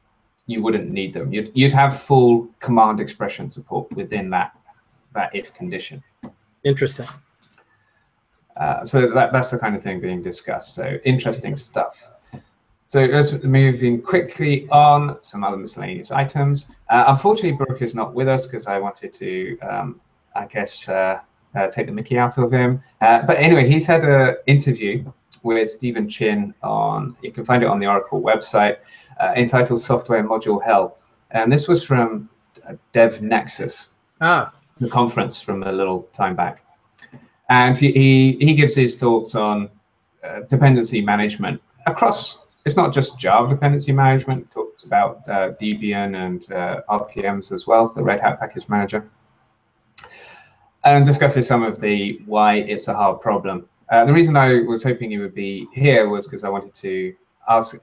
[0.47, 1.33] you wouldn't need them.
[1.33, 4.57] You'd, you'd have full command expression support within that,
[5.15, 6.03] that if condition.
[6.65, 7.07] Interesting.
[8.61, 10.75] Uh, so that, that's the kind of thing being discussed.
[10.75, 12.11] So interesting stuff.
[12.87, 16.67] So let's moving quickly on some other miscellaneous items.
[16.91, 20.01] Uh, unfortunately, Baruch is not with us because I wanted to, um,
[20.37, 21.21] I guess, uh,
[21.55, 22.83] uh, take the mickey out of him.
[23.01, 25.11] Uh, but anyway, he's had an interview
[25.43, 28.79] with Stephen Chin on, you can find it on the Oracle website,
[29.37, 30.99] entitled Software Module Hell.
[31.31, 32.29] And this was from
[32.93, 33.89] Dev Nexus,
[34.21, 34.53] ah.
[34.81, 36.63] the conference from a little time back
[37.51, 39.69] and he, he, he gives his thoughts on
[40.25, 42.39] uh, dependency management across.
[42.65, 44.51] It's not just Java dependency management.
[44.53, 49.11] Talks about uh, Debian and uh, RPMs as well, the Red Hat Package Manager,
[50.85, 53.69] and discusses some of the why it's a hard problem.
[53.91, 57.15] Uh, the reason I was hoping you would be here was because I wanted to
[57.49, 57.77] ask.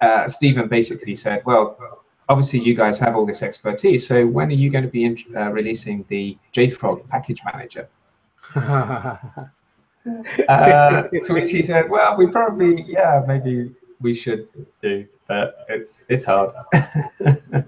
[0.00, 1.76] Uh, Stephen basically said, "Well,
[2.30, 4.06] obviously you guys have all this expertise.
[4.06, 7.88] So when are you going to be in, uh, releasing the JFrog package manager?"
[10.48, 14.48] uh, to which he said, "Well, we probably, yeah, maybe we should
[14.80, 16.50] do, but it's it's hard."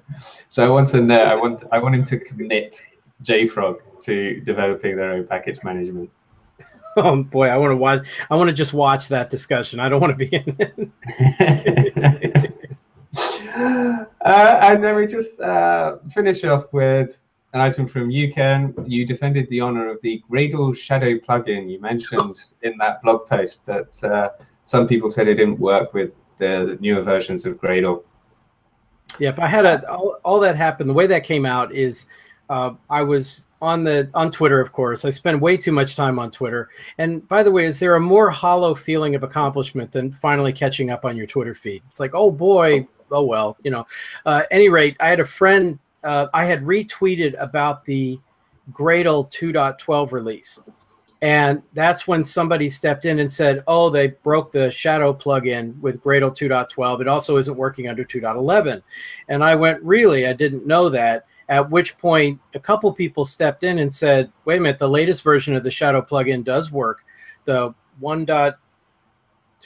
[0.48, 1.18] so I want to know.
[1.18, 2.80] I want I want him to commit
[3.22, 6.10] JFrog to developing their own package management.
[6.96, 8.06] Oh boy, I want to watch.
[8.30, 9.80] I want to just watch that discussion.
[9.80, 12.52] I don't want to be in it.
[14.20, 17.18] uh, and then we just uh, finish off with
[17.54, 18.74] an item from you, Ken.
[18.84, 21.70] You defended the honor of the Gradle Shadow plugin.
[21.70, 24.30] You mentioned in that blog post that uh,
[24.64, 28.02] some people said it didn't work with the newer versions of Gradle.
[29.20, 30.90] Yep, I had a all, all that happened.
[30.90, 32.06] The way that came out is
[32.50, 35.04] uh, I was on the on Twitter, of course.
[35.04, 36.68] I spend way too much time on Twitter.
[36.98, 40.90] And by the way, is there a more hollow feeling of accomplishment than finally catching
[40.90, 41.82] up on your Twitter feed?
[41.86, 43.86] It's like, oh boy, oh well, you know.
[44.26, 45.78] Uh, any rate, I had a friend.
[46.04, 48.18] Uh, I had retweeted about the
[48.72, 50.60] Gradle 2.12 release,
[51.22, 56.02] and that's when somebody stepped in and said, "Oh, they broke the Shadow plugin with
[56.02, 57.00] Gradle 2.12.
[57.00, 58.82] It also isn't working under 2.11."
[59.28, 60.26] And I went, "Really?
[60.26, 64.58] I didn't know that." At which point, a couple people stepped in and said, "Wait
[64.58, 67.04] a minute, the latest version of the Shadow plugin does work.
[67.44, 67.74] The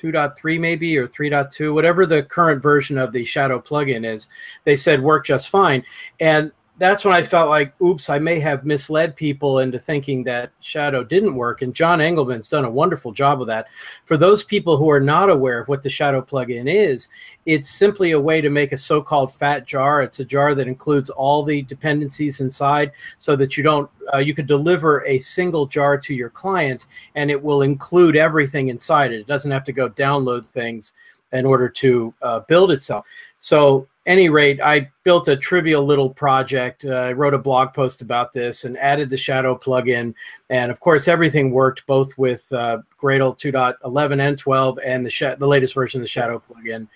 [0.02, 4.28] 1.2.3 maybe or 3.2, whatever the current version of the Shadow plugin is,
[4.64, 5.84] they said work just fine."
[6.20, 10.52] And that's when I felt like, oops, I may have misled people into thinking that
[10.60, 11.62] Shadow didn't work.
[11.62, 13.66] And John Engelman's done a wonderful job of that.
[14.06, 17.08] For those people who are not aware of what the Shadow plugin is,
[17.46, 20.02] it's simply a way to make a so-called fat jar.
[20.02, 24.34] It's a jar that includes all the dependencies inside, so that you don't uh, you
[24.34, 29.20] could deliver a single jar to your client, and it will include everything inside it.
[29.20, 30.92] It doesn't have to go download things
[31.32, 33.04] in order to uh, build itself.
[33.36, 36.84] So any rate, I built a trivial little project.
[36.84, 40.14] Uh, I wrote a blog post about this and added the Shadow plugin.
[40.48, 45.46] And of course, everything worked both with uh, Gradle 2.11 and 12 and the, the
[45.46, 46.88] latest version of the Shadow plugin.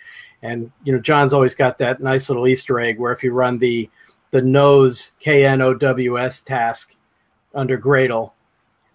[0.43, 3.59] And you know, John's always got that nice little Easter egg where if you run
[3.59, 3.89] the
[4.31, 6.97] the nose K N O W S task
[7.55, 8.33] under Gradle,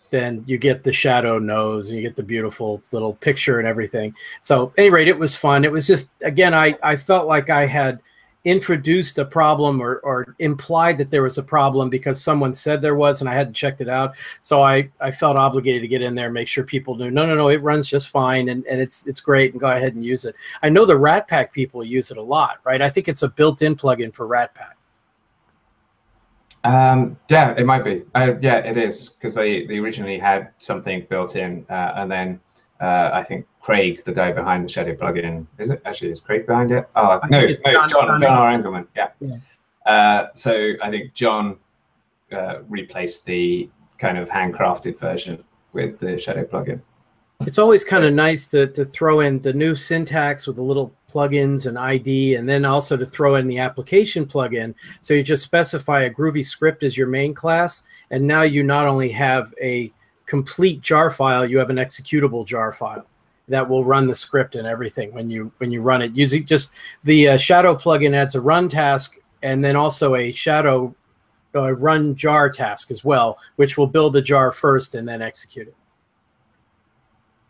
[0.09, 4.15] then you get the shadow nose and you get the beautiful little picture and everything.
[4.41, 5.63] So, any rate, it was fun.
[5.63, 7.99] It was just again, I I felt like I had
[8.47, 12.95] introduced a problem or, or implied that there was a problem because someone said there
[12.95, 14.15] was and I hadn't checked it out.
[14.41, 17.25] So I, I felt obligated to get in there and make sure people knew, no,
[17.25, 20.05] no, no, it runs just fine and, and it's it's great and go ahead and
[20.05, 20.33] use it.
[20.63, 22.81] I know the Ratpack people use it a lot, right?
[22.81, 24.75] I think it's a built-in plugin for Ratpack.
[26.63, 28.03] Um, yeah, it might be.
[28.15, 32.39] Uh, yeah, it is because they, they originally had something built in uh, and then
[32.79, 36.45] uh, I think Craig, the guy behind the Shadow plugin, is it actually is Craig
[36.45, 36.87] behind it?
[36.95, 38.49] Oh no, no, John, John, John R.
[38.51, 38.87] Engelman.
[38.95, 39.09] Yeah.
[39.19, 39.37] yeah.
[39.85, 41.57] Uh, so I think John
[42.31, 46.81] uh, replaced the kind of handcrafted version with the Shadow plugin.
[47.41, 50.93] It's always kind of nice to, to throw in the new syntax with the little
[51.07, 54.73] plugins and ID, and then also to throw in the application plugin.
[55.01, 58.87] So you just specify a Groovy script as your main class, and now you not
[58.87, 59.91] only have a
[60.27, 63.07] complete jar file, you have an executable jar file
[63.47, 66.11] that will run the script and everything when you when you run it.
[66.13, 66.71] Using just
[67.03, 70.93] the uh, Shadow plugin adds a run task and then also a Shadow
[71.55, 75.67] uh, run jar task as well, which will build the jar first and then execute
[75.67, 75.75] it.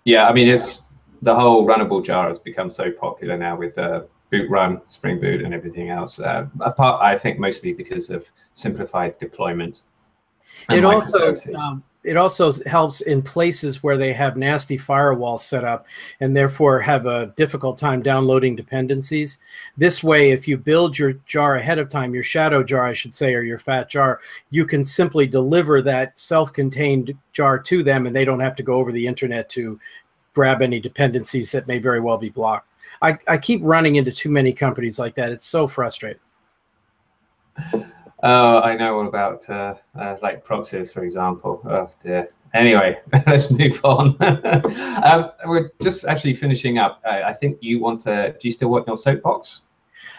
[0.05, 0.81] Yeah, I mean it's
[1.21, 5.41] the whole runnable jar has become so popular now with the boot run, Spring Boot,
[5.41, 6.19] and everything else.
[6.19, 9.81] Uh, apart, I think mostly because of simplified deployment.
[10.69, 15.85] It also um, it also helps in places where they have nasty firewalls set up
[16.21, 19.39] and therefore have a difficult time downloading dependencies.
[19.75, 23.13] This way, if you build your jar ahead of time, your shadow jar, I should
[23.13, 28.15] say, or your fat jar, you can simply deliver that self-contained jar to them and
[28.15, 29.77] they don't have to go over the internet to
[30.33, 32.69] grab any dependencies that may very well be blocked.
[33.01, 35.33] I, I keep running into too many companies like that.
[35.33, 36.21] It's so frustrating.
[38.23, 41.61] Oh, I know all about uh, uh, like proxies, for example.
[41.65, 42.29] Oh dear.
[42.53, 44.17] Anyway, let's move on.
[45.03, 47.01] um, we're just actually finishing up.
[47.05, 48.35] I, I, think you want to.
[48.39, 49.61] Do you still want your soapbox?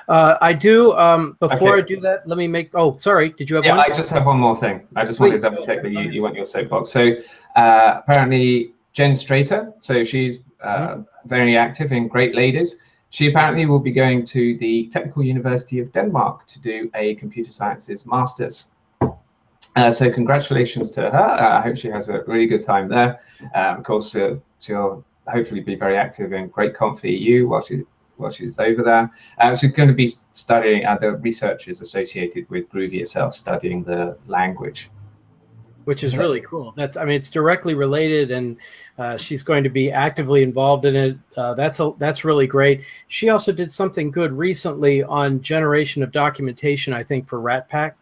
[0.08, 0.92] Uh, I do.
[0.92, 1.82] Um, before okay.
[1.82, 2.70] I do that, let me make.
[2.74, 3.30] Oh, sorry.
[3.30, 3.90] Did you have yeah, one?
[3.90, 4.87] I just have one more thing.
[4.94, 6.90] I just wanted to double check that you, you want your soapbox.
[6.90, 7.12] So
[7.56, 9.72] uh, apparently, Jenn Strater.
[9.80, 11.02] So she's uh, mm-hmm.
[11.28, 12.74] very active in Gr8Ladies.
[13.11, 17.51] She apparently will be going to the Technical University of Denmark to do a computer
[17.51, 18.66] sciences master's.
[19.77, 21.40] Uh, so congratulations to her.
[21.40, 23.21] Uh, I hope she has a really good time there.
[23.55, 27.85] Um, of course, uh, she'll hopefully be very active in GR8Conf EU while she
[28.16, 29.11] while she's over there.
[29.38, 33.85] Uh, she's going to be studying, uh, the research is associated with Groovy itself, studying
[33.85, 34.90] the language
[35.88, 36.74] which is really cool.
[36.77, 38.59] That's I mean it's directly related, and
[38.98, 41.16] uh, she's going to be actively involved in it.
[41.35, 42.83] Uh, that's a, that's really great.
[43.09, 46.92] She also did something good recently on generation of documentation.
[46.92, 47.94] I think for Ratpack.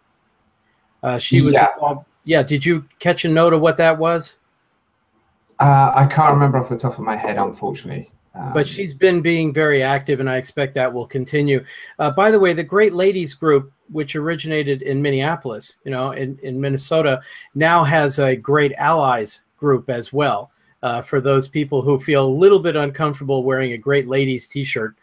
[1.05, 1.69] Uh, she was yeah.
[1.75, 2.43] Involved, yeah.
[2.43, 4.39] Did you catch a note of what that was?
[5.61, 8.11] Uh, I can't remember off the top of my head, unfortunately.
[8.35, 11.65] Um, but she's been being very active, and I expect that will continue.
[12.01, 16.61] Uh, by the way, the Gr8Ladies Group, which originated in Minneapolis, you know, in, in
[16.61, 17.21] Minnesota,
[17.55, 20.51] now has a Great Allies group as well.
[20.83, 24.95] Uh, for those people who feel a little bit uncomfortable wearing a Gr8Ladies T-shirt,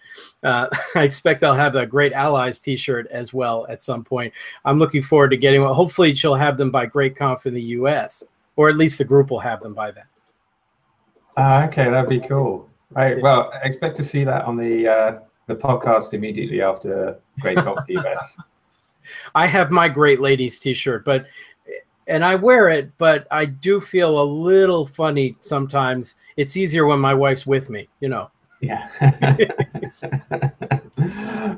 [0.44, 4.34] uh, I expect I'll have a Great Allies T-shirt as well at some point.
[4.66, 5.74] I'm looking forward to getting one.
[5.74, 8.24] Hopefully, she'll have them by GR8Conf in the U.S.,
[8.56, 10.06] or at least the group will have them by then.
[11.36, 12.70] Uh, okay, that'd be cool.
[12.92, 13.20] Right.
[13.22, 18.38] Well, expect to see that on the uh, the podcast immediately after GR8Conf US.
[19.36, 21.26] I have my Gr8Ladies T-shirt, but
[22.08, 26.16] and I wear it, but I do feel a little funny sometimes.
[26.36, 28.30] It's easier when my wife's with me, you know.
[28.62, 28.90] Yeah.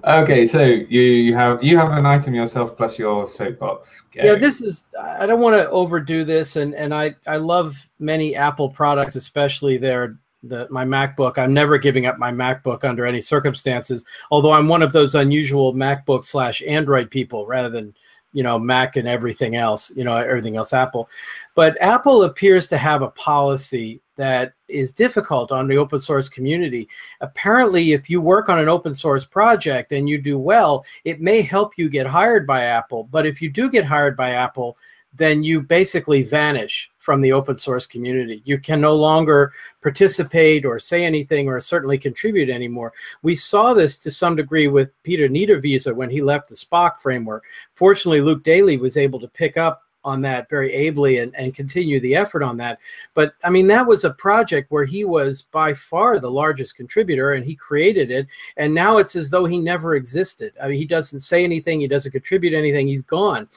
[0.03, 4.03] okay, so you, you have you have an item yourself plus your soapbox.
[4.11, 4.29] Gary.
[4.29, 4.85] Yeah, this is.
[4.99, 9.77] I don't want to overdo this, and and I I love many Apple products, especially
[9.77, 10.17] their
[10.47, 11.37] the my MacBook.
[11.37, 14.05] I'm never giving up my MacBook under any circumstances.
[14.31, 17.93] Although I'm one of those unusual MacBook slash Android people, rather than
[18.33, 21.09] you know Mac and everything else, you know everything else Apple.
[21.55, 26.87] But Apple appears to have a policy that is difficult on the open source community.
[27.21, 31.41] Apparently, if you work on an open source project and you do well, it may
[31.41, 33.03] help you get hired by Apple.
[33.05, 34.77] But if you do get hired by Apple,
[35.13, 38.41] then you basically vanish from the open source community.
[38.45, 39.53] You can no longer
[39.83, 42.93] participate or say anything or certainly contribute anymore.
[43.21, 47.43] We saw this to some degree with Peter Niederwieser when he left the Spock framework.
[47.75, 51.99] Fortunately, Luke Daley was able to pick up on that very ably and, and continue
[51.99, 52.79] the effort on that.
[53.13, 57.33] But I mean, that was a project where he was by far the largest contributor
[57.33, 58.27] and he created it.
[58.57, 60.53] And now it's as though he never existed.
[60.61, 63.47] I mean, he doesn't say anything, he doesn't contribute anything, he's gone.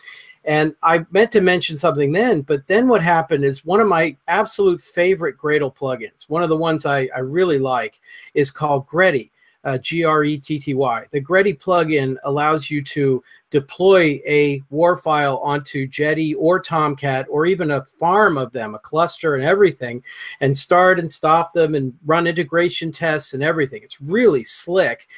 [0.45, 4.17] And I meant to mention something then, but then what happened is one of my
[4.29, 8.01] absolute favorite Gradle plugins, one of the ones I, I really like,
[8.35, 9.31] is called Gretty.
[9.65, 11.07] Uh, G-R-E-T-T-Y.
[11.11, 17.45] The Gretty plugin allows you to deploy a WAR file onto Jetty or Tomcat or
[17.45, 20.03] even a farm of them, a cluster and everything,
[20.41, 23.83] and start and stop them and run integration tests and everything.
[23.83, 25.09] It's really slick.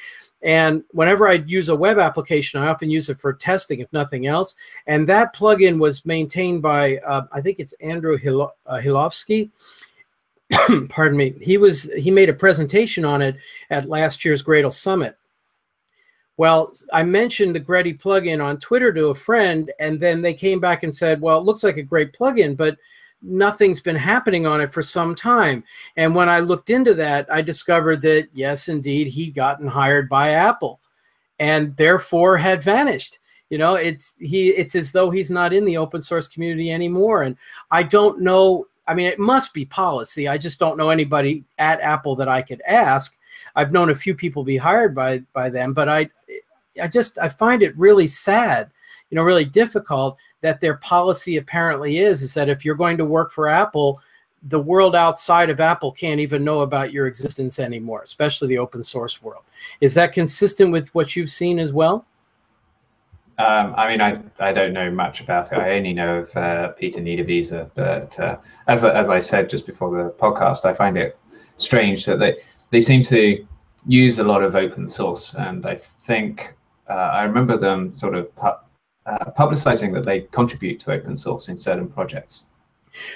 [0.43, 4.25] And whenever I'd use a web application, I often use it for testing, if nothing
[4.25, 4.55] else.
[4.87, 9.51] And that plugin was maintained by, uh, I think it's Andrew Hil- uh, Hilofsky.
[10.89, 11.33] Pardon me.
[11.41, 13.35] He was he made a presentation on it
[13.69, 15.15] at last year's Gradle Summit.
[16.37, 20.59] Well, I mentioned the Gretty plugin on Twitter to a friend, and then they came
[20.59, 22.77] back and said, "Well, it looks like a great plugin, but."
[23.21, 25.63] Nothing's been happening on it for some time.
[25.97, 30.29] And when I looked into that, I discovered that yes, indeed, he'd gotten hired by
[30.29, 30.79] Apple
[31.39, 33.19] and therefore had vanished.
[33.49, 37.23] You know, it's he it's as though he's not in the open source community anymore.
[37.23, 37.35] And
[37.69, 40.27] I don't know, I mean, it must be policy.
[40.27, 43.17] I just don't know anybody at Apple that I could ask.
[43.55, 46.09] I've known a few people be hired by by them, but I
[46.81, 48.71] I just I find it really sad
[49.11, 53.05] you know really difficult that their policy apparently is is that if you're going to
[53.05, 54.01] work for apple
[54.45, 58.81] the world outside of apple can't even know about your existence anymore especially the open
[58.81, 59.43] source world
[59.81, 62.05] is that consistent with what you've seen as well
[63.37, 65.57] um, I mean, I, I don't know much about it.
[65.57, 68.37] I only know of uh, Peter Niederwieser, but uh,
[68.67, 71.17] as, as I said just before the podcast, I find it
[71.57, 72.35] strange that they,
[72.69, 73.43] they seem to
[73.87, 75.33] use a lot of open source.
[75.33, 76.55] And I think
[76.87, 78.29] uh, I remember them sort of
[79.05, 82.43] uh, publicizing that they contribute to open source in certain projects.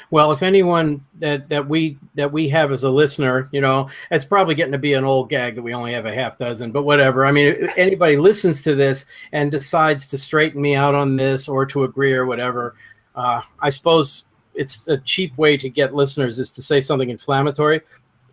[0.09, 4.23] Well, if anyone that, that we that we have as a listener, you know, it's
[4.23, 6.83] probably getting to be an old gag that we only have a half dozen, but
[6.83, 7.25] whatever.
[7.25, 11.65] I mean, anybody listens to this and decides to straighten me out on this or
[11.67, 12.75] to agree or whatever,
[13.15, 17.81] uh, I suppose it's a cheap way to get listeners is to say something inflammatory.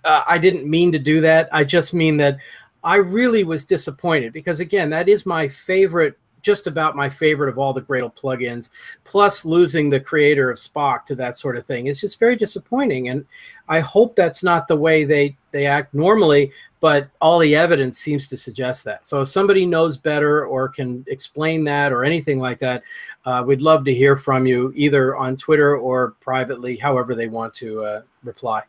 [0.04, 1.48] Uh, I didn't mean to do that.
[1.52, 2.38] I just mean that
[2.84, 7.58] I really was disappointed because again, that is my favorite just about my favorite of
[7.58, 8.70] all the Gradle plugins.
[9.04, 13.08] Plus, losing the creator of Spock to that sort of thing is just very disappointing.
[13.08, 13.24] And
[13.68, 16.52] I hope that's not the way they they act normally.
[16.80, 19.06] But all the evidence seems to suggest that.
[19.08, 22.82] So if somebody knows better or can explain that or anything like that,
[23.24, 27.54] uh, we'd love to hear from you either on Twitter or privately, however they want
[27.54, 28.64] to uh, reply.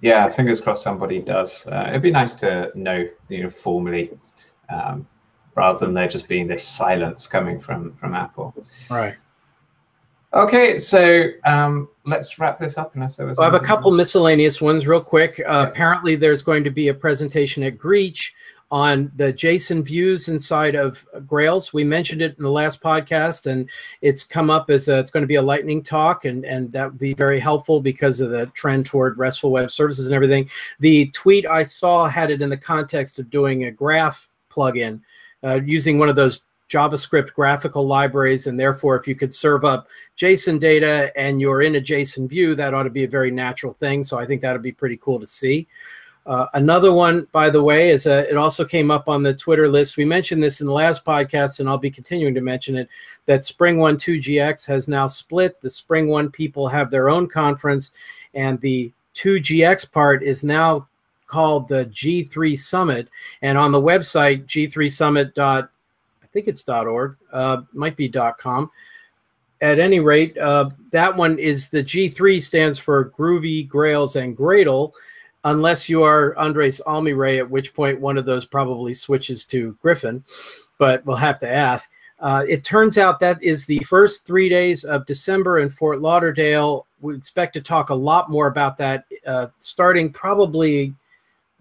[0.00, 1.64] Yeah, fingers crossed somebody does.
[1.68, 4.10] Uh, it'd be nice to know, you know, formally
[4.68, 5.06] um,
[5.54, 8.54] rather than there just being this silence coming from from Apple.
[8.90, 9.14] Right.
[10.34, 12.94] Okay, so um, let's wrap this up.
[12.94, 13.98] Unless there was well, I have a couple else.
[13.98, 15.42] miscellaneous ones real quick.
[15.46, 18.32] Uh, Apparently, there's going to be a presentation at Greach
[18.70, 21.74] on the JSON views inside of Grails.
[21.74, 23.68] We mentioned it in the last podcast, and
[24.00, 26.92] it's come up as a, it's going to be a lightning talk, and, and that
[26.92, 30.48] would be very helpful because of the trend toward RESTful web services and everything.
[30.80, 35.02] The tweet I saw had it in the context of doing a graph plugin
[35.44, 38.46] uh, using one of those JavaScript graphical libraries.
[38.46, 39.86] And therefore, if you could serve up
[40.16, 43.74] JSON data and you're in a JSON view, that ought to be a very natural
[43.74, 44.02] thing.
[44.02, 45.68] So I think that would be pretty cool to see.
[46.24, 49.34] Uh, another one, by the way, is a, uh, it also came up on the
[49.34, 49.96] Twitter list.
[49.96, 52.88] We mentioned this in the last podcast, and I'll be continuing to mention it.
[53.26, 55.60] That SpringOne 2GX has now split.
[55.60, 57.90] The Spring One people have their own conference,
[58.34, 60.86] and the 2GX part is now
[61.32, 63.08] called the G3 Summit,
[63.40, 65.38] and on the website G3Summit.
[65.38, 65.66] I
[66.32, 68.70] think it's .org, uh, might be .com.
[69.62, 74.92] At any rate, uh, that one is the G3 stands for Groovy, Grails, and Gradle,
[75.44, 80.24] unless you are Andres Almiray, at which point one of those probably switches to Griffon,
[80.78, 81.90] but we'll have to ask.
[82.20, 86.86] Uh, it turns out that is the first three days of December in Fort Lauderdale.
[87.00, 90.94] We expect to talk a lot more about that uh, starting probably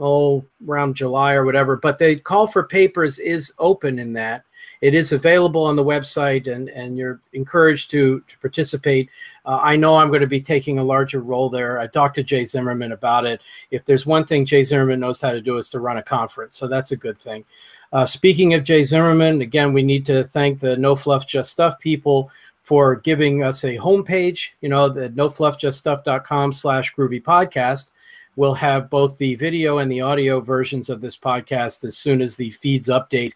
[0.01, 1.77] oh around July or whatever.
[1.77, 4.43] But the call for papers is open in that.
[4.81, 9.09] It is available on the website, and, and you're encouraged to, to participate.
[9.45, 11.79] Uh, I know I'm going to be taking a larger role there.
[11.79, 13.43] I talked to Jay Zimmerman about it.
[13.69, 16.57] If there's one thing Jay Zimmerman knows how to do, is to run a conference.
[16.57, 17.45] So that's a good thing.
[17.93, 21.77] Uh, speaking of Jay Zimmerman, again, we need to thank the No Fluff Just Stuff
[21.79, 22.31] people
[22.63, 24.49] for giving us a homepage.
[24.61, 27.91] You know, the nofluffjuststuff.com slash groovy podcast
[28.35, 32.35] will have both the video and the audio versions of this podcast as soon as
[32.35, 33.33] the feeds update.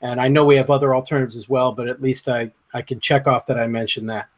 [0.00, 3.00] And I know we have other alternatives as well, but at least I, I can
[3.00, 4.28] check off that I mentioned that.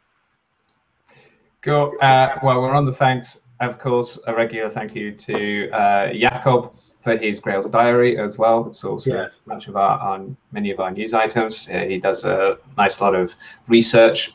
[1.63, 1.93] Cool.
[2.01, 3.39] Uh, well, we're on the thanks.
[3.61, 8.67] Of course, a regular thank you to uh, Jakob for his Grails diary as well.
[8.67, 9.41] It's also yes.
[9.47, 11.69] much of our on many of our news items.
[11.69, 13.35] Uh, he does a nice lot of
[13.67, 14.33] research.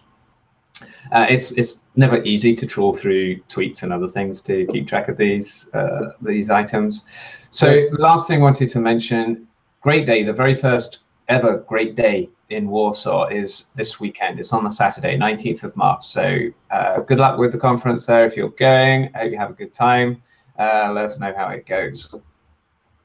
[1.11, 5.07] Uh, it's it's never easy to trawl through tweets and other things to keep track
[5.09, 7.05] of these uh, these items.
[7.49, 9.47] So last thing I wanted to mention,
[9.85, 14.39] GR8Day, the very first ever GR8Day in Warsaw is this weekend.
[14.39, 16.05] It's on the Saturday, 19th of March.
[16.05, 16.39] So
[16.71, 19.09] uh, good luck with the conference there if you're going.
[19.15, 20.21] I hope you have a good time.
[20.57, 22.13] Uh, let us know how it goes.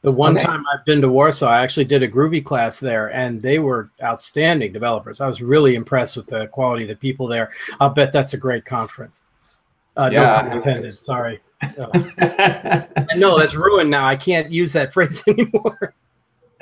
[0.03, 0.45] The one okay.
[0.45, 3.91] time I've been to Warsaw, I actually did a Groovy class there, and they were
[4.01, 5.21] outstanding developers.
[5.21, 7.51] I was really impressed with the quality of the people there.
[7.81, 9.23] I'll bet that's a great conference.
[9.97, 10.97] Uh, yeah, no pun intended.
[10.97, 11.41] Sorry.
[11.79, 11.91] Oh.
[13.17, 14.05] no, that's ruined now.
[14.05, 15.95] I can't use that phrase anymore.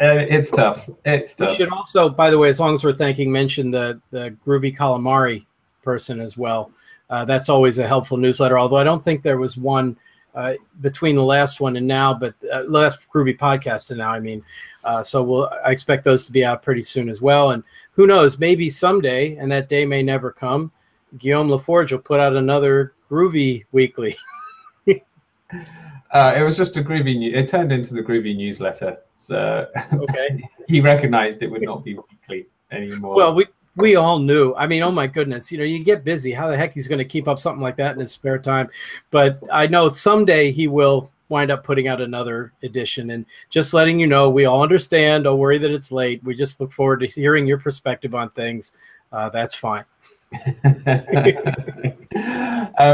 [0.01, 0.89] Uh, it's tough.
[1.05, 1.51] It's tough.
[1.51, 4.75] We should also, by the way, as long as we're thanking, mention the the Groovy
[4.75, 5.45] Calamari
[5.83, 6.71] person as well.
[7.09, 8.59] Uh, that's always a helpful newsletter.
[8.59, 9.97] Although I don't think there was one
[10.37, 14.21] uh, between the last one and now, but uh, last Groovy podcast and now, I
[14.21, 14.45] mean.
[14.85, 17.53] Uh, so we'll I expect those to be out pretty soon as well.
[17.53, 20.71] And who knows, maybe someday, and that day may never come,
[21.19, 24.15] Guillaume Laforge will put out another Groovy weekly.
[24.89, 27.35] uh, it was just a Groovy.
[27.35, 28.99] It turned into the Groovy newsletter.
[29.17, 33.17] So okay, he recognized it would not be weekly anymore.
[33.17, 33.47] Well, we
[33.77, 34.55] we all knew.
[34.55, 36.33] I mean, oh my goodness, you know, you get busy.
[36.33, 38.71] How the heck he's going to keep up something like that in his spare time?
[39.11, 43.11] But I know someday he will wind up putting out another edition.
[43.11, 45.25] And just letting you know, we all understand.
[45.25, 46.25] Don't worry that it's late.
[46.25, 48.73] We just look forward to hearing your perspective on things.
[49.13, 49.85] Uh, that's fine.
[50.33, 50.39] uh,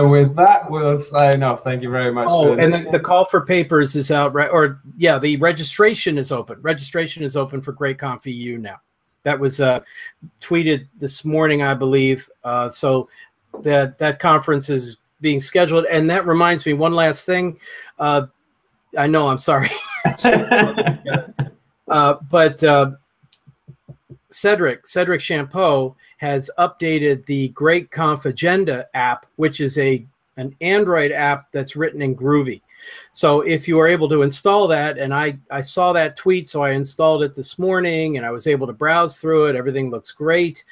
[0.09, 1.65] with that, we'll sign off.
[1.65, 2.29] Thank you very much.
[2.31, 4.51] Oh, and the, the, call for papers is out, right?
[4.51, 6.61] Or yeah, the registration is open.
[6.61, 8.81] Registration is open for GR8Conf EU now.
[9.25, 9.81] That was uh,
[10.41, 12.29] tweeted this morning, I believe.
[12.45, 13.09] Uh, so
[13.63, 15.87] that that conference is being scheduled.
[15.87, 17.59] And that reminds me, one last thing.
[17.99, 18.27] Uh,
[18.99, 19.71] I know, I'm sorry.
[21.89, 22.91] uh, but uh,
[24.31, 30.05] Cedric, Cedric Champeau has updated the GR8Conf Agenda app, which is a
[30.39, 32.63] an Android app that's written in Groovy.
[33.13, 36.63] So if you are able to install that, and I, I saw that tweet, so
[36.63, 39.57] I installed it this morning and I was able to browse through it.
[39.57, 40.65] Everything looks great.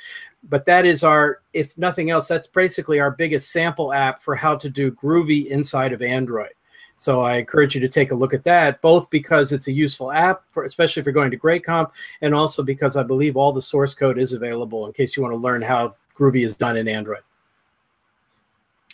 [0.49, 4.57] But that is our, if nothing else, that's basically our biggest sample app for how
[4.57, 6.53] to do Groovy inside of Android.
[6.97, 10.13] So I encourage you to take a look at that, both because it's a useful
[10.13, 11.91] app, for, especially if you're going to GR8Conf,
[12.21, 15.33] and also because I believe all the source code is available in case you want
[15.33, 17.23] to learn how Groovy is done in Android.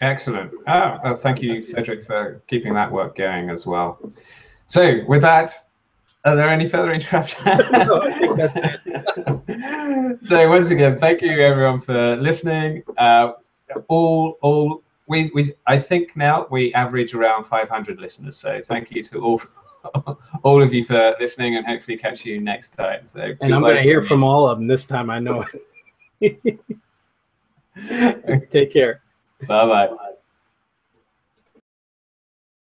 [0.01, 0.53] Excellent.
[0.67, 3.99] Oh, well, thank you, Cedric, for keeping that work going as well.
[4.67, 5.55] So, with that,
[6.25, 7.47] are there any further interruptions?
[10.27, 12.83] so, once again, thank you everyone for listening.
[12.99, 13.33] Uh,
[13.89, 18.37] all, all, we, we, I think now we average around 500 listeners.
[18.37, 19.41] So, thank you to all,
[20.43, 23.07] all of you for listening, and hopefully catch you next time.
[23.07, 25.09] So, and I'm going to hear from all of them this time.
[25.09, 25.43] I know.
[28.51, 29.01] Take care.
[29.47, 29.97] Bye bye.